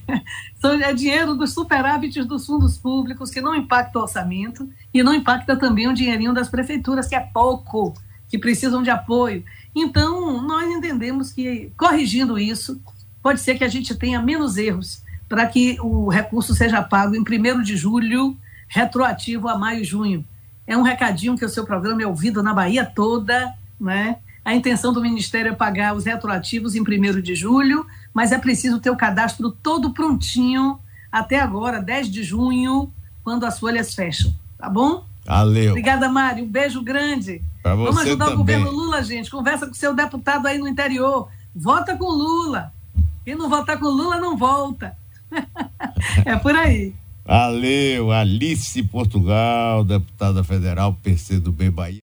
É 0.82 0.92
dinheiro 0.92 1.34
dos 1.34 1.54
superávites 1.54 2.26
dos 2.26 2.44
fundos 2.44 2.76
públicos, 2.76 3.30
que 3.30 3.40
não 3.40 3.54
impacta 3.54 3.98
o 3.98 4.02
orçamento 4.02 4.68
e 4.92 5.02
não 5.02 5.14
impacta 5.14 5.56
também 5.56 5.86
o 5.86 5.94
dinheirinho 5.94 6.34
das 6.34 6.48
prefeituras, 6.48 7.06
que 7.06 7.14
é 7.14 7.20
pouco, 7.20 7.94
que 8.28 8.36
precisam 8.36 8.82
de 8.82 8.90
apoio. 8.90 9.44
Então, 9.74 10.42
nós 10.42 10.68
entendemos 10.68 11.32
que, 11.32 11.72
corrigindo 11.76 12.38
isso, 12.38 12.80
pode 13.22 13.40
ser 13.40 13.56
que 13.56 13.64
a 13.64 13.68
gente 13.68 13.94
tenha 13.94 14.20
menos 14.20 14.56
erros 14.56 15.02
para 15.28 15.46
que 15.46 15.78
o 15.80 16.08
recurso 16.08 16.54
seja 16.54 16.82
pago 16.82 17.14
em 17.14 17.20
1 17.20 17.62
de 17.62 17.76
julho, 17.76 18.36
retroativo 18.68 19.48
a 19.48 19.56
maio 19.56 19.82
e 19.82 19.84
junho 19.84 20.24
é 20.66 20.76
um 20.76 20.83
recadinho 20.83 21.37
que 21.37 21.44
o 21.44 21.48
seu 21.48 21.64
programa 21.64 22.02
é 22.02 22.07
ouvido 22.07 22.42
na 22.42 22.52
Bahia 22.52 22.85
toda, 22.85 23.55
né? 23.81 24.16
A 24.44 24.55
intenção 24.55 24.92
do 24.92 25.00
Ministério 25.00 25.52
é 25.52 25.55
pagar 25.55 25.94
os 25.94 26.05
retroativos 26.05 26.74
em 26.74 26.81
1 26.81 27.20
de 27.20 27.35
julho, 27.35 27.87
mas 28.14 28.33
é 28.33 28.38
preciso 28.38 28.79
ter 28.79 28.90
o 28.90 28.96
cadastro 28.96 29.50
todo 29.50 29.92
prontinho 29.92 30.79
até 31.11 31.40
agora, 31.40 31.81
10 31.81 32.11
de 32.11 32.22
junho, 32.22 32.92
quando 33.24 33.44
as 33.44 33.59
folhas 33.59 33.94
fecham. 33.94 34.33
Tá 34.57 34.68
bom? 34.68 35.05
Valeu. 35.24 35.70
Obrigada, 35.70 36.09
Mário. 36.09 36.44
Um 36.44 36.48
beijo 36.48 36.81
grande. 36.81 37.42
Pra 37.62 37.74
você 37.74 37.90
Vamos 37.90 38.07
ajudar 38.07 38.24
também. 38.26 38.35
o 38.35 38.38
governo 38.38 38.70
Lula, 38.70 39.02
gente. 39.02 39.31
Conversa 39.31 39.66
com 39.66 39.72
o 39.72 39.76
seu 39.76 39.92
deputado 39.92 40.46
aí 40.46 40.59
no 40.59 40.68
interior. 40.68 41.29
Vota 41.55 41.96
com 41.96 42.05
Lula. 42.05 42.72
Quem 43.24 43.35
não 43.35 43.48
votar 43.48 43.79
com 43.79 43.87
Lula 43.87 44.20
não 44.20 44.37
volta. 44.37 44.96
é 46.24 46.37
por 46.37 46.55
aí. 46.55 46.94
Valeu, 47.26 48.12
Alice 48.12 48.80
Portugal, 48.84 49.82
deputada 49.84 50.44
federal, 50.44 50.94
PC 51.02 51.40
do 51.40 51.50
B 51.50 51.70
Bahia. 51.70 51.94